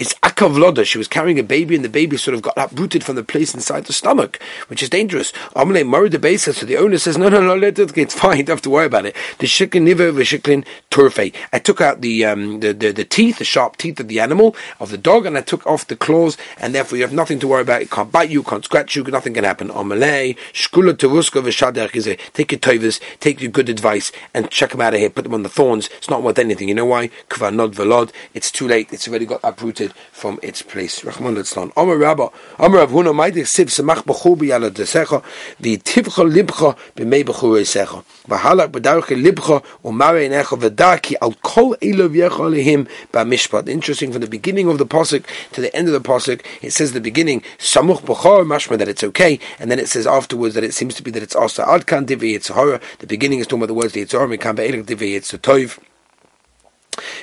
It's 0.03 0.15
akavloda. 0.15 0.85
She 0.85 0.99
was 0.99 1.07
carrying 1.07 1.39
a 1.39 1.45
baby, 1.45 1.77
and 1.77 1.85
the 1.85 1.89
baby 1.89 2.17
sort 2.17 2.35
of 2.35 2.43
got 2.43 2.55
uprooted 2.57 3.05
from 3.05 3.15
the 3.15 3.23
place 3.23 3.55
inside 3.55 3.85
the 3.85 3.93
stomach, 3.93 4.43
which 4.67 4.83
is 4.83 4.91
dangerous. 4.91 5.31
Amalei 5.55 5.87
Murray 5.87 6.09
the 6.09 6.39
so 6.39 6.67
the 6.67 6.77
owner 6.77 6.99
says, 6.99 7.17
No, 7.17 7.29
no, 7.29 7.41
no, 7.41 7.55
let 7.55 7.79
it, 7.79 7.97
it's 7.97 8.13
fine, 8.13 8.39
don't 8.45 8.57
have 8.57 8.63
to 8.63 8.71
worry 8.71 8.87
about 8.87 9.07
it. 9.07 9.15
The 9.39 9.47
shiklin 9.47 9.83
niver 9.83 10.11
v'shiklin 10.11 10.65
turfe. 10.91 11.33
I 11.53 11.59
took 11.61 11.81
out 11.81 12.01
the, 12.01 12.25
um, 12.25 12.59
the, 12.59 12.73
the, 12.73 12.91
the 12.91 13.05
teeth, 13.05 13.39
the 13.39 13.45
sharp 13.45 13.77
teeth 13.77 14.01
of 14.01 14.09
the 14.09 14.19
animal, 14.19 14.57
of 14.81 14.91
the 14.91 14.99
dog, 14.99 15.25
and 15.25 15.39
I 15.39 15.41
took 15.41 15.65
off 15.69 15.87
the 15.87 15.95
claws, 15.95 16.37
and 16.59 16.75
therefore 16.75 16.99
you 16.99 17.05
have 17.05 17.13
nothing 17.13 17.39
to 17.39 17.47
worry 17.47 17.63
about. 17.63 17.83
It 17.83 17.93
can't 17.93 18.11
bite 18.11 18.29
you, 18.29 18.43
can't 18.43 18.65
scratch 18.65 18.97
you, 18.97 19.05
nothing 19.05 19.35
can 19.35 19.45
happen. 19.45 19.69
Amalei, 19.69 20.37
shkula 20.53 20.95
teruska 20.95 21.41
v'shader 21.41 22.19
Take 22.33 22.51
your 22.51 22.59
tovers, 22.59 23.01
take 23.21 23.41
your 23.41 23.53
good 23.53 23.69
advice, 23.69 24.11
and 24.35 24.51
check 24.51 24.71
them 24.71 24.81
out 24.81 24.95
of 24.95 24.99
here, 25.01 25.11
put 25.11 25.23
them 25.23 25.35
on 25.35 25.45
the 25.45 25.49
thorns. 25.49 25.89
It's 25.99 26.11
not 26.11 26.25
worth 26.25 26.41
anything. 26.41 26.69
You 26.69 26.75
know 26.75 26.87
why? 26.87 27.11
Kvanod 27.31 27.77
velod. 27.77 28.11
It's 28.35 28.51
too 28.51 28.67
late. 28.67 28.93
It's 28.93 29.07
already 29.07 29.27
got 29.27 29.39
uprooted 29.45 29.92
from 30.11 30.39
its 30.43 30.63
place. 30.63 31.05
Rahman 31.05 31.35
Litzlan. 31.35 31.73
Amar 31.77 31.97
Rabba, 31.97 32.29
Amar 32.59 32.81
Rav 32.81 32.91
Huna, 32.91 33.13
Maidik 33.13 33.47
Siv 33.47 33.67
Samach 33.67 34.05
B'chu 34.05 34.37
B'yala 34.37 34.71
Desecha, 34.71 35.23
V'yitivcha 35.61 36.31
Libcha 36.31 36.77
B'mei 36.97 37.25
B'chu 37.25 37.61
Esecha, 37.61 38.05
V'halak 38.29 38.71
B'darche 38.71 39.21
Libcha 39.21 39.63
U'mare 39.85 40.29
Enecha 40.29 40.59
V'daki 40.59 41.15
Al 41.21 41.35
Kol 41.43 41.75
Elov 41.77 42.15
Yecha 42.15 42.31
Lehim 42.31 42.89
B'mishpat. 43.13 43.69
Interesting, 43.69 44.13
from 44.13 44.21
the 44.21 44.27
beginning 44.27 44.69
of 44.69 44.79
the 44.79 44.87
Pasuk 44.87 45.25
to 45.53 45.61
the 45.61 45.75
end 45.75 45.89
of 45.89 45.95
the 45.95 46.01
Pasuk, 46.01 46.45
it 46.61 46.73
says 46.73 46.93
the 46.93 47.01
beginning, 47.01 47.43
Samuch 47.59 48.03
B'chor, 48.03 48.47
mashma, 48.47 48.79
that 48.79 48.89
it's 48.89 49.05
okay, 49.05 49.39
and 49.59 49.71
then 49.71 49.79
it 49.79 49.89
says 49.89 50.07
afterwards 50.07 50.55
that 50.55 50.65
it 50.65 50.75
seems 50.75 50.95
to 50.95 51.03
be 51.03 51.11
that 51.11 51.23
it's 51.23 51.37
also 51.37 51.65
Adkan 51.65 52.07
Divi 52.07 52.39
Yitzhara. 52.39 52.81
The 52.99 53.07
beginning 53.07 53.41
is 53.41 53.47
talking 53.47 53.61
about 53.61 53.67
the 53.69 53.75
words 53.75 53.95
Yitzhara, 53.95 54.37
Mikam 54.37 54.57
Be'elek 54.57 54.87
Divi 54.87 55.19
Yitzhara 55.19 55.79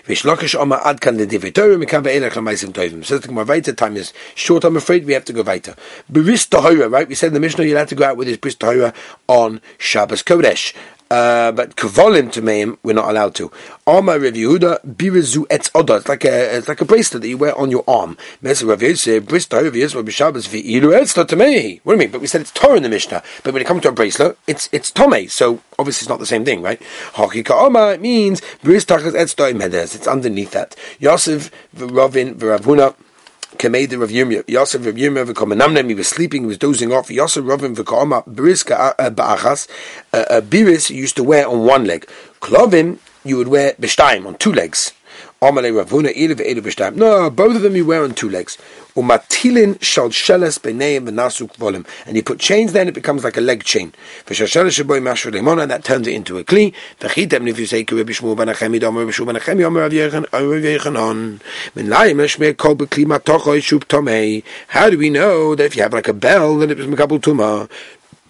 Vishlokish 0.05 0.55
Oma 0.55 0.77
Adkan 0.77 1.17
the 1.17 1.27
Divitoru 1.27 1.79
Gemara 3.27 3.45
weiter, 3.45 3.73
time 3.73 3.97
is 3.97 4.13
short, 4.35 4.63
I'm 4.63 4.77
afraid 4.77 5.05
we 5.05 5.13
have 5.13 5.25
to 5.25 5.33
go 5.33 5.41
weiter. 5.41 5.75
Bris 6.09 6.45
Tahora, 6.45 6.91
right? 6.91 7.07
We 7.07 7.15
said 7.15 7.27
in 7.27 7.33
the 7.33 7.39
Mishnah 7.39 7.65
you'll 7.65 7.77
have 7.77 7.89
to 7.89 7.95
go 7.95 8.05
out 8.05 8.17
with 8.17 8.27
his 8.27 8.37
Bris 8.37 8.55
Tahora 8.55 8.93
on 9.27 9.61
Shabbos 9.77 10.23
Kodesh. 10.23 10.73
Uh, 11.11 11.51
but 11.51 11.75
kavolim 11.75 12.31
to 12.31 12.39
meim 12.39 12.77
we're 12.83 12.93
not 12.93 13.09
allowed 13.09 13.33
to. 13.33 13.51
Arma 13.87 14.19
Rav 14.19 14.33
Yehuda 14.33 14.85
birizu 14.85 15.47
etz 15.47 15.71
oda. 15.73 15.95
It's 15.95 16.07
like 16.07 16.23
a 16.23 16.57
it's 16.57 16.67
like 16.67 16.81
a 16.81 16.85
bracelet 16.85 17.23
that 17.23 17.27
you 17.27 17.37
wear 17.37 17.57
on 17.57 17.71
your 17.71 17.83
arm. 17.87 18.15
Mes 18.43 18.61
Rav 18.61 18.79
Yosef 18.83 19.25
bris 19.25 19.47
Torah 19.47 19.71
v'yisrael 19.71 20.03
b'Shabbos 20.03 20.47
v'ilu 20.47 20.93
etz 20.95 21.15
tomei. 21.25 21.81
What 21.83 21.93
do 21.93 21.97
you 21.97 21.99
mean? 21.99 22.11
But 22.11 22.21
we 22.21 22.27
said 22.27 22.41
it's 22.41 22.51
Torah 22.51 22.77
in 22.77 22.83
the 22.83 22.89
Mishnah. 22.89 23.23
But 23.43 23.53
when 23.53 23.61
it 23.63 23.65
comes 23.65 23.81
to 23.83 23.89
a 23.89 23.91
bracelet, 23.91 24.37
it's 24.45 24.69
it's 24.71 24.91
tomei. 24.91 25.31
So 25.31 25.61
obviously 25.79 26.05
it's 26.05 26.09
not 26.09 26.19
the 26.19 26.27
same 26.27 26.45
thing, 26.45 26.61
right? 26.61 26.79
Hakika 27.13 27.55
Arma 27.55 27.97
means 27.97 28.43
bris 28.61 28.85
tachas 28.85 29.13
etz 29.13 29.55
medes. 29.55 29.95
It's 29.95 30.07
underneath 30.07 30.51
that. 30.51 30.75
Yosef 30.99 31.49
v'Ravin 31.75 32.35
v'Ravuna. 32.35 32.93
Kamei 33.59 33.89
the 33.89 33.99
Rav 33.99 34.09
Yirmiyah. 34.09 34.47
Yosef 34.47 34.85
Rav 34.85 34.95
Yirmiyah 34.95 35.33
v'komanamnem. 35.33 35.89
He 35.89 35.93
was 35.93 36.07
sleeping. 36.07 36.43
He 36.43 36.47
was 36.47 36.57
dozing 36.57 36.93
off. 36.93 37.11
Yosef 37.11 37.43
Ravin 37.45 37.75
v'koama 37.75 38.25
briska 38.25 38.95
uh, 38.97 39.09
ba'achas. 39.09 39.67
A 40.13 40.41
biris 40.41 40.89
used 40.89 41.17
to 41.17 41.25
wear 41.25 41.45
on 41.45 41.65
one 41.65 41.83
leg. 41.83 42.07
Klovim 42.39 42.99
you 43.25 43.35
would 43.35 43.49
wear 43.49 43.73
b'shtayim 43.73 44.25
on 44.25 44.35
two 44.35 44.53
legs. 44.53 44.93
No, 45.41 47.29
both 47.29 47.55
of 47.55 47.61
them 47.61 47.75
you 47.75 47.85
wear 47.85 48.03
on 48.03 48.13
two 48.13 48.29
legs. 48.29 48.57
Umatilin 48.95 49.77
volim. 51.57 51.87
And 52.05 52.17
you 52.17 52.23
put 52.23 52.39
chains 52.39 52.73
then 52.73 52.89
it 52.89 52.93
becomes 52.93 53.23
like 53.23 53.37
a 53.37 53.41
leg 53.41 53.63
chain. 53.63 53.93
V'shasheles 54.25 54.83
shaboy 54.83 55.01
mashur 55.01 55.33
lemon 55.33 55.59
and 55.59 55.71
that 55.71 55.85
turns 55.85 56.07
it 56.07 56.13
into 56.13 56.37
a 56.39 56.43
kli. 56.43 56.73
If 56.99 57.59
you 57.59 57.65
say 57.65 57.85
ki 57.85 57.95
Shmuel 57.95 58.35
dom 58.35 58.95
Shmuel 58.95 59.65
omer 59.65 59.81
Rav. 59.81 59.93
Min 61.75 61.89
kol 62.55 62.75
tomei. 62.75 64.43
How 64.67 64.89
do 64.89 64.97
we 64.97 65.09
know 65.09 65.55
that 65.55 65.63
if 65.63 65.75
you 65.77 65.83
have 65.83 65.93
like 65.93 66.09
a 66.09 66.13
bell 66.13 66.57
then 66.57 66.71
it 66.71 66.77
was 66.77 66.87
mekabel 66.87 67.21
tuma? 67.21 67.69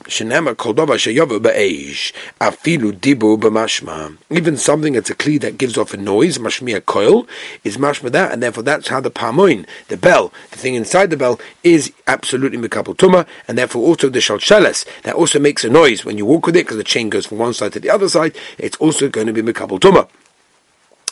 Shenema 0.09 0.55
koldova 0.55 0.97
sheyovu 0.97 1.39
be'eish 1.39 2.11
afilu 2.41 2.91
dibu 2.91 3.37
b'mashma. 3.37 4.17
Even 4.31 4.57
something 4.57 4.93
that's 4.93 5.11
a 5.11 5.15
kli 5.15 5.39
that 5.39 5.59
gives 5.59 5.77
off 5.77 5.93
a 5.93 5.97
noise, 5.97 6.39
mashmiya 6.39 6.83
coil, 6.83 7.27
is 7.63 7.77
mashma 7.77 8.11
that, 8.11 8.31
and 8.31 8.41
therefore 8.41 8.63
that's 8.63 8.87
how 8.87 8.99
the 8.99 9.11
pamoin, 9.11 9.67
the 9.87 9.97
bell, 9.97 10.33
the 10.49 10.57
thing 10.57 10.73
inside 10.73 11.11
the 11.11 11.17
bell, 11.17 11.39
is 11.63 11.93
absolutely 12.07 12.57
mikabel 12.57 12.95
tuma, 12.97 13.27
and 13.47 13.55
therefore 13.55 13.83
also 13.85 14.09
the 14.09 14.17
shalsheles, 14.17 14.83
that 15.03 15.13
also 15.13 15.39
makes 15.39 15.63
a 15.63 15.69
noise 15.69 16.03
when 16.03 16.17
you 16.17 16.25
walk 16.25 16.47
with 16.47 16.55
it, 16.55 16.65
because 16.65 16.77
the 16.77 16.83
chain 16.83 17.09
goes 17.09 17.27
from 17.27 17.37
one 17.37 17.53
side 17.53 17.71
to 17.71 17.79
the 17.79 17.91
other 17.91 18.09
side, 18.09 18.35
it's 18.57 18.77
also 18.77 19.09
going 19.09 19.27
to 19.27 19.33
be 19.33 19.43
mikabel 19.43 19.79
tuma. 19.79 20.09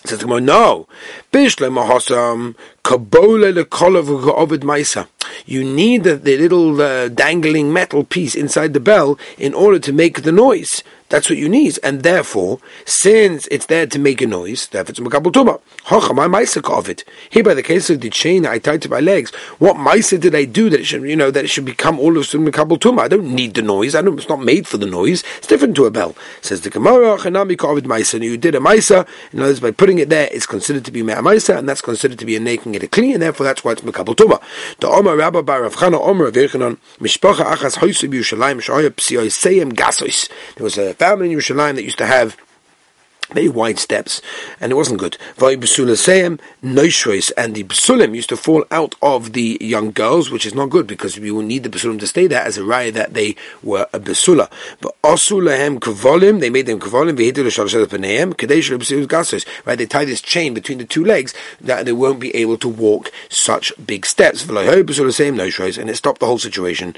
Says 0.06 0.20
the 0.20 0.40
no. 0.40 0.88
Bishle 1.34 1.70
mahasam 1.70 2.56
kabole 2.84 3.52
lekolav 3.52 4.08
ovid 4.30 4.62
maisa. 4.62 5.08
You 5.46 5.64
need 5.64 6.04
the, 6.04 6.16
the 6.16 6.38
little 6.38 6.82
uh, 6.82 7.10
dangling 7.10 7.72
metal 7.72 8.04
piece 8.04 8.36
inside 8.36 8.74
the 8.74 8.80
bell 8.80 9.18
in 9.38 9.54
order 9.54 9.80
to 9.80 9.94
make 9.94 10.22
the 10.22 10.32
noise. 10.32 10.84
That's 11.10 11.30
what 11.30 11.38
you 11.38 11.48
need. 11.48 11.80
And 11.84 12.04
therefore, 12.04 12.60
since 12.86 13.48
it's 13.48 13.68
there 13.68 13.88
to 13.88 14.00
make 14.00 14.22
a 14.22 14.28
noise, 14.28 14.68
therefore 14.68 14.92
it's 14.92 15.00
Makabal 15.00 15.62
my 16.14 16.28
Maisa 16.28 16.78
of 16.78 16.90
it. 16.90 17.06
Here 17.30 17.44
by 17.44 17.54
the 17.54 17.64
case 17.64 17.90
of 17.90 18.02
the 18.02 18.10
chain 18.10 18.46
I 18.46 18.60
tied 18.60 18.82
to 18.82 18.90
my 18.90 19.00
legs, 19.00 19.34
what 19.60 19.78
Maisa 19.78 20.20
did 20.20 20.36
I 20.36 20.46
do 20.46 20.70
that 20.70 20.82
it 20.82 20.86
should, 20.86 21.04
you 21.04 21.16
know, 21.16 21.32
that 21.32 21.46
it 21.46 21.48
should 21.48 21.66
become 21.66 22.00
all 22.00 22.12
of 22.12 22.24
a 22.24 22.24
sudden 22.26 22.46
Makabal 22.46 22.78
Tuma? 22.78 23.02
I 23.02 23.08
don't 23.08 23.34
need 23.34 23.54
the 23.54 23.62
noise. 23.62 23.96
I 23.96 24.02
don't, 24.02 24.18
it's 24.18 24.28
not 24.28 24.42
made 24.42 24.68
for 24.68 24.78
the 24.78 24.86
noise. 24.86 25.24
It's 25.38 25.48
different 25.48 25.76
to 25.78 25.86
a 25.86 25.92
bell. 25.92 26.16
Says 26.42 26.62
the 26.62 26.70
Gemara, 26.70 27.18
Chanami 27.18 27.56
Kavid 27.56 27.84
Maisa. 27.84 28.22
You 28.22 28.38
did 28.38 28.56
a 28.56 28.60
Maisa, 28.60 29.08
in 29.32 29.40
other 29.40 29.50
words, 29.50 29.60
by 29.62 29.72
putting 29.72 30.00
it 30.00 30.10
there, 30.10 30.28
it's 30.32 30.46
considered 30.46 30.84
to 30.86 30.92
be 30.92 31.04
Mea 31.04 31.14
Maisa, 31.16 31.58
and 31.58 31.70
that's 31.70 31.82
considered 31.82 32.20
to 32.20 32.26
be 32.26 32.36
a 32.36 32.42
making 32.42 32.76
it 32.76 32.84
a 32.84 32.88
clean, 32.88 33.14
and 33.14 33.22
therefore 33.22 33.46
that's 33.46 33.64
why 33.64 33.72
it's 33.72 33.82
Makabal 33.82 34.16
Tuma. 34.16 34.42
The 34.80 34.88
Omar 34.88 35.16
Rabba 35.16 35.44
Bar 35.44 35.64
Rav 35.64 35.76
Chana 35.76 36.00
Omar 36.02 36.32
Virchanon, 36.32 36.78
Mishpacha 37.00 37.46
Achas 37.46 37.78
Psioiseyem 38.98 39.74
Gasois. 39.74 40.30
There 40.56 40.64
was 40.64 40.78
a 40.78 40.97
family 40.98 41.32
in 41.32 41.38
Yerushalayim 41.38 41.76
that 41.76 41.84
used 41.84 41.98
to 42.00 42.06
have 42.06 42.38
very 43.34 43.50
wide 43.50 43.78
steps, 43.78 44.22
and 44.62 44.72
it 44.72 44.76
wasn't 44.76 45.00
good. 45.00 45.18
And 45.38 45.60
the 45.62 45.68
basulim 47.64 48.16
used 48.16 48.30
to 48.30 48.38
fall 48.38 48.64
out 48.72 48.96
of 49.02 49.34
the 49.34 49.58
young 49.60 49.92
girls, 49.92 50.32
which 50.32 50.46
is 50.46 50.56
not 50.56 50.70
good 50.70 50.88
because 50.88 51.20
we 51.20 51.30
will 51.30 51.42
need 51.42 51.64
the 51.64 51.70
basulim 51.70 52.00
to 52.00 52.08
stay 52.08 52.28
there 52.28 52.42
as 52.42 52.58
a 52.58 52.62
raya 52.62 52.94
that 52.94 53.14
they 53.16 53.36
were 53.62 53.86
a 53.92 54.00
basula. 54.00 54.50
But 54.80 54.96
osulahem 55.02 55.80
kavolim, 55.80 56.40
they 56.40 56.50
made 56.50 56.68
them 56.68 56.80
kavolim, 56.80 57.18
right? 59.66 59.78
They 59.78 59.86
tie 59.86 60.06
this 60.06 60.22
chain 60.22 60.54
between 60.54 60.78
the 60.78 60.86
two 60.86 61.04
legs 61.04 61.34
that 61.60 61.86
they 61.86 61.92
won't 61.92 62.22
be 62.22 62.34
able 62.34 62.58
to 62.60 62.70
walk 62.70 63.12
such 63.28 63.74
big 63.86 64.06
steps. 64.06 64.48
And 64.48 64.58
it 64.58 65.98
stopped 65.98 66.22
the 66.22 66.28
whole 66.28 66.38
situation. 66.38 66.96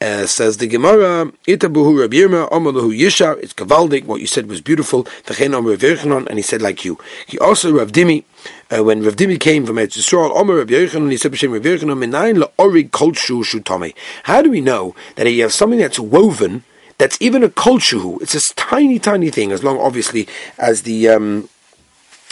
Uh, 0.00 0.26
says 0.26 0.58
the 0.58 0.68
Gemara, 0.68 1.32
Itabuhu 1.48 2.00
Rabbi 2.00 2.18
Yirma, 2.18 2.48
Omalahu 2.52 2.96
Yishar, 2.96 3.36
it's 3.42 3.52
Kavaldik, 3.52 4.04
what 4.04 4.20
you 4.20 4.28
said 4.28 4.46
was 4.46 4.60
beautiful, 4.60 5.02
V'chein 5.24 5.52
Omer 5.52 5.76
Virchanon, 5.76 6.24
and 6.28 6.38
he 6.38 6.42
said 6.42 6.62
like 6.62 6.84
you. 6.84 6.96
He 7.26 7.36
also, 7.40 7.72
Rav 7.72 7.90
Dimi, 7.90 8.22
uh, 8.70 8.84
when 8.84 9.02
Rav 9.02 9.16
Dimi 9.16 9.40
came 9.40 9.66
from 9.66 9.74
Eretz 9.74 9.98
Yisrael, 9.98 10.30
Omer 10.36 10.58
Rav 10.58 10.68
Yochanan, 10.68 11.10
he 11.10 11.16
said 11.16 11.32
B'Shem 11.32 11.52
Rav 11.52 11.62
Yochanan, 11.62 11.98
Minayin 11.98 12.40
la'orig 12.40 12.92
kol 12.92 13.12
shu. 13.12 13.42
How 14.22 14.40
do 14.40 14.52
we 14.52 14.60
know 14.60 14.94
that 15.16 15.28
you 15.28 15.42
have 15.42 15.52
something 15.52 15.80
that's 15.80 15.98
woven, 15.98 16.62
that's 16.98 17.20
even 17.20 17.42
a 17.42 17.48
kol 17.48 17.78
it's 17.78 18.34
this 18.34 18.52
tiny, 18.54 19.00
tiny 19.00 19.30
thing, 19.30 19.50
as 19.50 19.64
long, 19.64 19.80
obviously, 19.80 20.28
as 20.58 20.82
the, 20.82 21.08
um, 21.08 21.48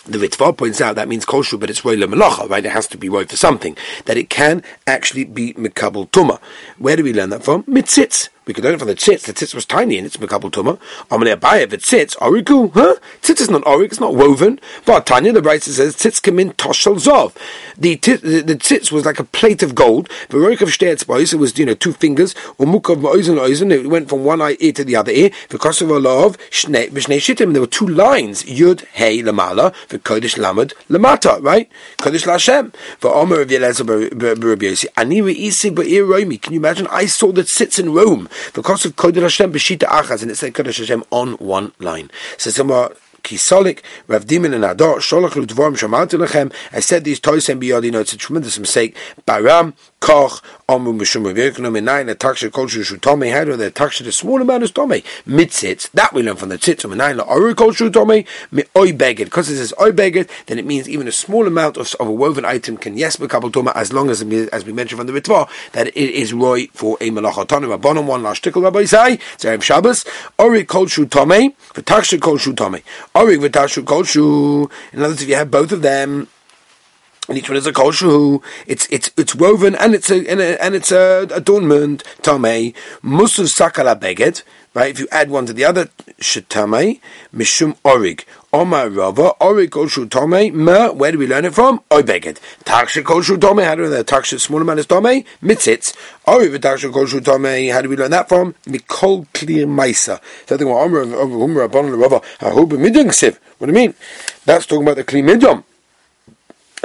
the 0.09 0.19
Ritva 0.19 0.57
points 0.57 0.81
out 0.81 0.95
that 0.95 1.09
means 1.09 1.25
kosher, 1.25 1.57
but 1.57 1.69
it's 1.69 1.85
roy 1.85 1.97
melacha, 1.97 2.49
right? 2.49 2.65
It 2.65 2.71
has 2.71 2.87
to 2.89 2.99
be 2.99 3.09
roy 3.09 3.25
for 3.27 3.37
something. 3.37 3.77
That 4.05 4.17
it 4.17 4.31
can 4.31 4.63
actually 4.87 5.25
be 5.25 5.53
mikabel 5.55 6.09
tuma. 6.11 6.39
Where 6.79 6.97
do 6.97 7.05
we 7.05 7.13
learn 7.13 7.31
that 7.31 7.45
from? 7.45 7.63
Mitzitz. 7.65 8.29
We 8.47 8.55
could 8.55 8.63
learn 8.63 8.75
it 8.75 8.79
from 8.79 8.87
the 8.87 8.95
tzitz. 8.95 9.23
The 9.23 9.33
tzitz 9.33 9.57
was 9.57 9.67
tiny 9.67 9.99
and 9.99 10.07
it's 10.07 10.19
mekabel 10.19 10.53
tuma. 10.53 10.79
Amalei 11.11 11.35
abayev 11.35 11.71
the 11.71 11.79
tzitz 11.79 12.15
oriku, 12.19 12.73
huh? 12.75 12.95
Tzitz 13.21 13.41
is 13.41 13.51
not 13.51 13.65
orik, 13.65 13.87
it's 13.87 13.99
not 13.99 14.15
woven. 14.15 14.61
But 14.85 15.05
Tanya, 15.05 15.33
the 15.33 15.43
writer 15.43 15.73
says 15.73 15.97
tzitz 15.97 16.23
come 16.23 16.39
in 16.39 16.53
toshel 16.53 16.95
zov. 16.95 17.35
The, 17.77 17.97
the 17.97 18.43
the 18.43 18.55
tzitz 18.55 18.93
was 18.93 19.05
like 19.05 19.19
a 19.19 19.25
plate 19.25 19.65
of 19.65 19.75
gold. 19.75 20.09
The 20.29 20.37
roik 20.37 20.61
of 20.61 20.69
shteitz 20.69 21.33
it 21.33 21.37
was 21.37 21.59
you 21.59 21.67
know 21.67 21.75
two 21.75 21.93
fingers. 21.93 22.35
Umuk 22.61 22.89
of 22.89 22.99
ma'ozen 22.99 23.37
oizen. 23.37 23.73
It 23.73 23.89
went 23.89 24.09
from 24.09 24.23
one 24.23 24.41
ear 24.41 24.73
to 24.73 24.85
the 24.85 24.95
other 24.95 25.11
ear. 25.11 25.31
Because 25.49 25.83
of 25.83 25.89
love, 25.89 26.39
shnei 26.51 26.89
b'shnei 26.89 27.17
shittim. 27.17 27.53
There 27.53 27.63
were 27.63 27.67
two 27.67 27.89
lines. 27.89 28.45
Yud 28.45 28.85
hey 28.93 29.23
lamala. 29.23 29.75
The 29.89 29.99
kodesh 29.99 30.39
lamed 30.39 30.73
lamata. 30.89 31.43
Right? 31.43 31.69
Kodesh 31.99 32.27
lashem. 32.27 32.73
The 33.01 33.09
omer 33.09 33.41
of 33.41 33.49
Yelezer 33.49 34.11
b'Rabbi 34.11 34.87
Ani 34.97 35.21
re'isi 35.21 35.75
ba'ir 35.75 36.07
roimi. 36.07 36.36
Can 36.39 36.53
you 36.53 36.61
imagine? 36.61 36.87
I 36.91 37.07
saw 37.07 37.33
that 37.33 37.49
sits 37.49 37.79
in 37.79 37.93
Rome 37.93 38.29
The 38.53 38.63
because 38.63 38.85
of 38.85 38.97
Kodesh 38.97 39.23
Hashem 39.23 39.53
b'shita 39.53 39.87
achaz, 39.89 40.23
and 40.23 40.31
it 40.31 40.37
said 40.37 40.53
Kodesh 40.55 40.79
Hashem 40.79 41.05
on 41.11 41.35
one 41.35 41.73
line. 41.79 42.11
So 42.37 42.51
somewhere 42.51 42.91
Kisolik, 43.27 43.83
Rav 44.07 44.23
and 44.31 44.65
Ador, 44.65 44.99
Sholach 44.99 45.33
Lechem. 45.33 46.53
I 46.73 46.81
said 46.81 47.05
these 47.05 47.19
toys 47.19 47.49
and 47.49 47.61
beyond, 47.61 47.85
you 47.85 47.91
know, 47.91 48.01
it's 48.01 48.13
a 48.13 48.17
tremendous 48.17 48.59
mistake. 48.59 48.97
Baram, 49.27 49.75
Koch, 50.01 50.43
Omu 50.69 50.97
Mishum 50.97 51.25
Revirkunum, 51.25 51.77
and 51.77 51.87
nine, 51.87 52.09
a 52.09 52.15
taksha 52.15 52.53
culture 52.53 52.81
Shutome, 52.81 53.33
how 53.33 53.45
do 53.45 53.57
the 53.57 53.71
taksha 53.71 54.05
the 54.05 54.13
small 54.13 54.41
amount 54.41 54.63
of 54.63 54.73
Tome? 54.73 55.03
Mitzitz, 55.27 55.91
that 55.93 56.13
we 56.13 56.23
learn 56.23 56.37
from 56.37 56.51
the 56.51 56.59
Tzitz, 56.59 56.85
and 56.85 56.97
nine, 56.97 57.17
Oru 57.17 57.57
culture 57.57 57.91
Tome, 57.91 58.25
me 58.53 58.63
Oi 58.77 58.93
Beged. 58.93 59.25
Because 59.25 59.49
it 59.49 59.57
says 59.57 59.75
Oi 59.81 59.91
Beged, 59.91 60.29
then 60.47 60.59
it 60.59 60.67
means 60.67 60.89
even 60.89 61.09
a 61.09 61.13
small 61.13 61.47
amount 61.47 61.77
of, 61.77 61.93
of 61.99 62.07
a 62.07 62.13
woven 62.13 62.45
item 62.45 62.77
can 62.77 62.97
yes 62.97 63.17
be 63.17 63.27
couple 63.27 63.51
Tome, 63.51 63.69
as 63.75 63.93
long 63.93 64.11
as, 64.11 64.23
as 64.23 64.65
we 64.65 64.73
mentioned 64.73 64.99
from 64.99 65.07
the 65.09 65.21
Ritva, 65.21 65.49
that 65.73 65.89
it 65.89 65.97
is 65.97 66.33
Roy 66.33 66.67
for 66.69 66.97
a 67.01 67.11
Malachotonu. 67.11 67.77
Rabbanon, 67.77 68.07
one 68.07 68.23
last 68.23 68.45
tickle, 68.45 68.63
Rabbi 68.63 68.83
Isai, 68.83 69.19
Zerim 69.39 69.63
Shabbos, 69.63 70.05
Ori 70.39 70.65
culture 70.65 71.07
Tome, 71.07 71.53
for 71.53 71.83
taksha 71.83 72.21
culture 72.21 72.53
Tome. 72.53 72.81
Orig 73.17 73.41
v'tashu 73.41 73.83
kolshu. 73.83 74.71
In 74.93 74.99
other 74.99 75.09
words, 75.09 75.23
if 75.23 75.29
you 75.31 75.37
have 75.37 75.51
both 75.51 75.73
of 75.73 75.81
them, 75.81 76.29
and 77.29 77.39
each 77.39 77.49
one 77.49 77.57
is 77.57 77.67
a 77.67 77.73
kolshu, 77.73 78.43
it's 78.67 78.87
it's 78.91 79.11
it's 79.17 79.35
woven 79.35 79.75
and 79.75 79.95
it's 79.95 80.11
a 80.11 80.29
and, 80.29 80.41
a, 80.41 80.63
and 80.63 80.75
it's 80.75 80.93
a 80.93 81.27
adornment. 81.35 82.05
Tamei 82.23 82.75
musu 83.03 83.47
sakala 83.47 83.99
beged. 83.99 84.43
Right, 84.75 84.91
if 84.91 85.01
you 85.01 85.09
add 85.11 85.31
one 85.31 85.47
to 85.47 85.55
the 85.55 85.65
other, 85.65 85.89
shetame 86.21 87.01
mishum 87.35 87.79
orig. 87.83 88.27
Omar 88.53 88.89
Rava, 88.91 89.33
Orig 89.41 89.71
Kolshu 89.71 90.09
Tome, 90.09 90.55
Ma, 90.65 90.91
where 90.91 91.13
do 91.13 91.19
we 91.19 91.27
learn 91.27 91.45
it 91.45 91.55
from? 91.55 91.81
Oibeged. 91.91 92.39
Taksha 92.65 93.03
Kolshu 93.03 93.39
Tome, 93.39 93.59
how 93.59 93.75
do 93.75 93.83
we 93.83 93.89
learn 93.89 93.97
that? 93.99 94.07
Taksha 94.07 94.41
small 94.41 94.63
amount 94.63 94.79
is 94.79 94.87
Tome, 94.87 95.25
Mitzitz. 95.43 95.95
Orig 96.27 96.53
Taksha 96.61 96.91
Kolshu 96.91 97.23
Tome, 97.23 97.71
how 97.71 97.83
do 97.83 97.89
we 97.89 97.97
learn 97.97 98.11
that 98.11 98.29
from? 98.29 98.55
Mikol 98.67 99.27
Clear 99.35 99.67
Maisa. 99.67 100.21
Something 100.47 100.69
what 100.69 100.85
Omar 100.85 101.03
Umar 101.03 101.65
Abon 101.65 101.91
Rava. 101.91 102.21
What 102.41 102.69
do 102.71 103.67
you 103.67 103.73
mean? 103.73 103.95
That's 104.45 104.65
talking 104.65 104.83
about 104.85 104.97
the 104.97 105.05
Kli 105.05 105.23
Midum. 105.23 105.65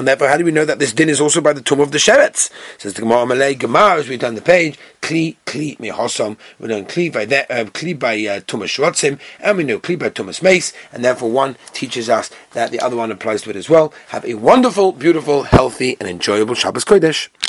And 0.01 0.07
therefore, 0.07 0.29
how 0.29 0.37
do 0.37 0.43
we 0.43 0.49
know 0.49 0.65
that 0.65 0.79
this 0.79 0.93
din 0.93 1.09
is 1.09 1.21
also 1.21 1.41
by 1.41 1.53
the 1.53 1.61
tomb 1.61 1.79
of 1.79 1.91
the 1.91 1.99
Sheretz? 1.99 2.49
Says 2.79 2.95
the 2.95 3.01
Gemara 3.01 3.23
Malay 3.27 3.53
Gemara, 3.53 3.99
as 3.99 4.09
we 4.09 4.17
turn 4.17 4.33
the 4.33 4.41
page, 4.41 4.79
Kli, 4.99 5.35
Kli, 5.45 5.77
Mihosam. 5.77 6.37
We 6.57 6.69
know 6.69 6.81
Kli 6.81 7.13
by, 7.13 7.25
that, 7.25 7.51
uh, 7.51 7.65
Kli 7.65 7.99
by 7.99 8.15
uh, 8.15 8.39
Tumas 8.39 8.75
Shrotzim, 8.75 9.19
and 9.39 9.57
we 9.59 9.63
know 9.63 9.77
Kli 9.77 9.99
by 9.99 10.09
Tumas 10.09 10.41
Mace, 10.41 10.73
and 10.91 11.05
therefore 11.05 11.29
one 11.29 11.55
teaches 11.71 12.09
us 12.09 12.31
that 12.53 12.71
the 12.71 12.79
other 12.79 12.95
one 12.95 13.11
applies 13.11 13.43
to 13.43 13.51
it 13.51 13.55
as 13.55 13.69
well. 13.69 13.93
Have 14.07 14.25
a 14.25 14.33
wonderful, 14.33 14.91
beautiful, 14.91 15.43
healthy, 15.43 15.97
and 15.99 16.09
enjoyable 16.09 16.55
Shabbos 16.55 16.83
Kodesh. 16.83 17.29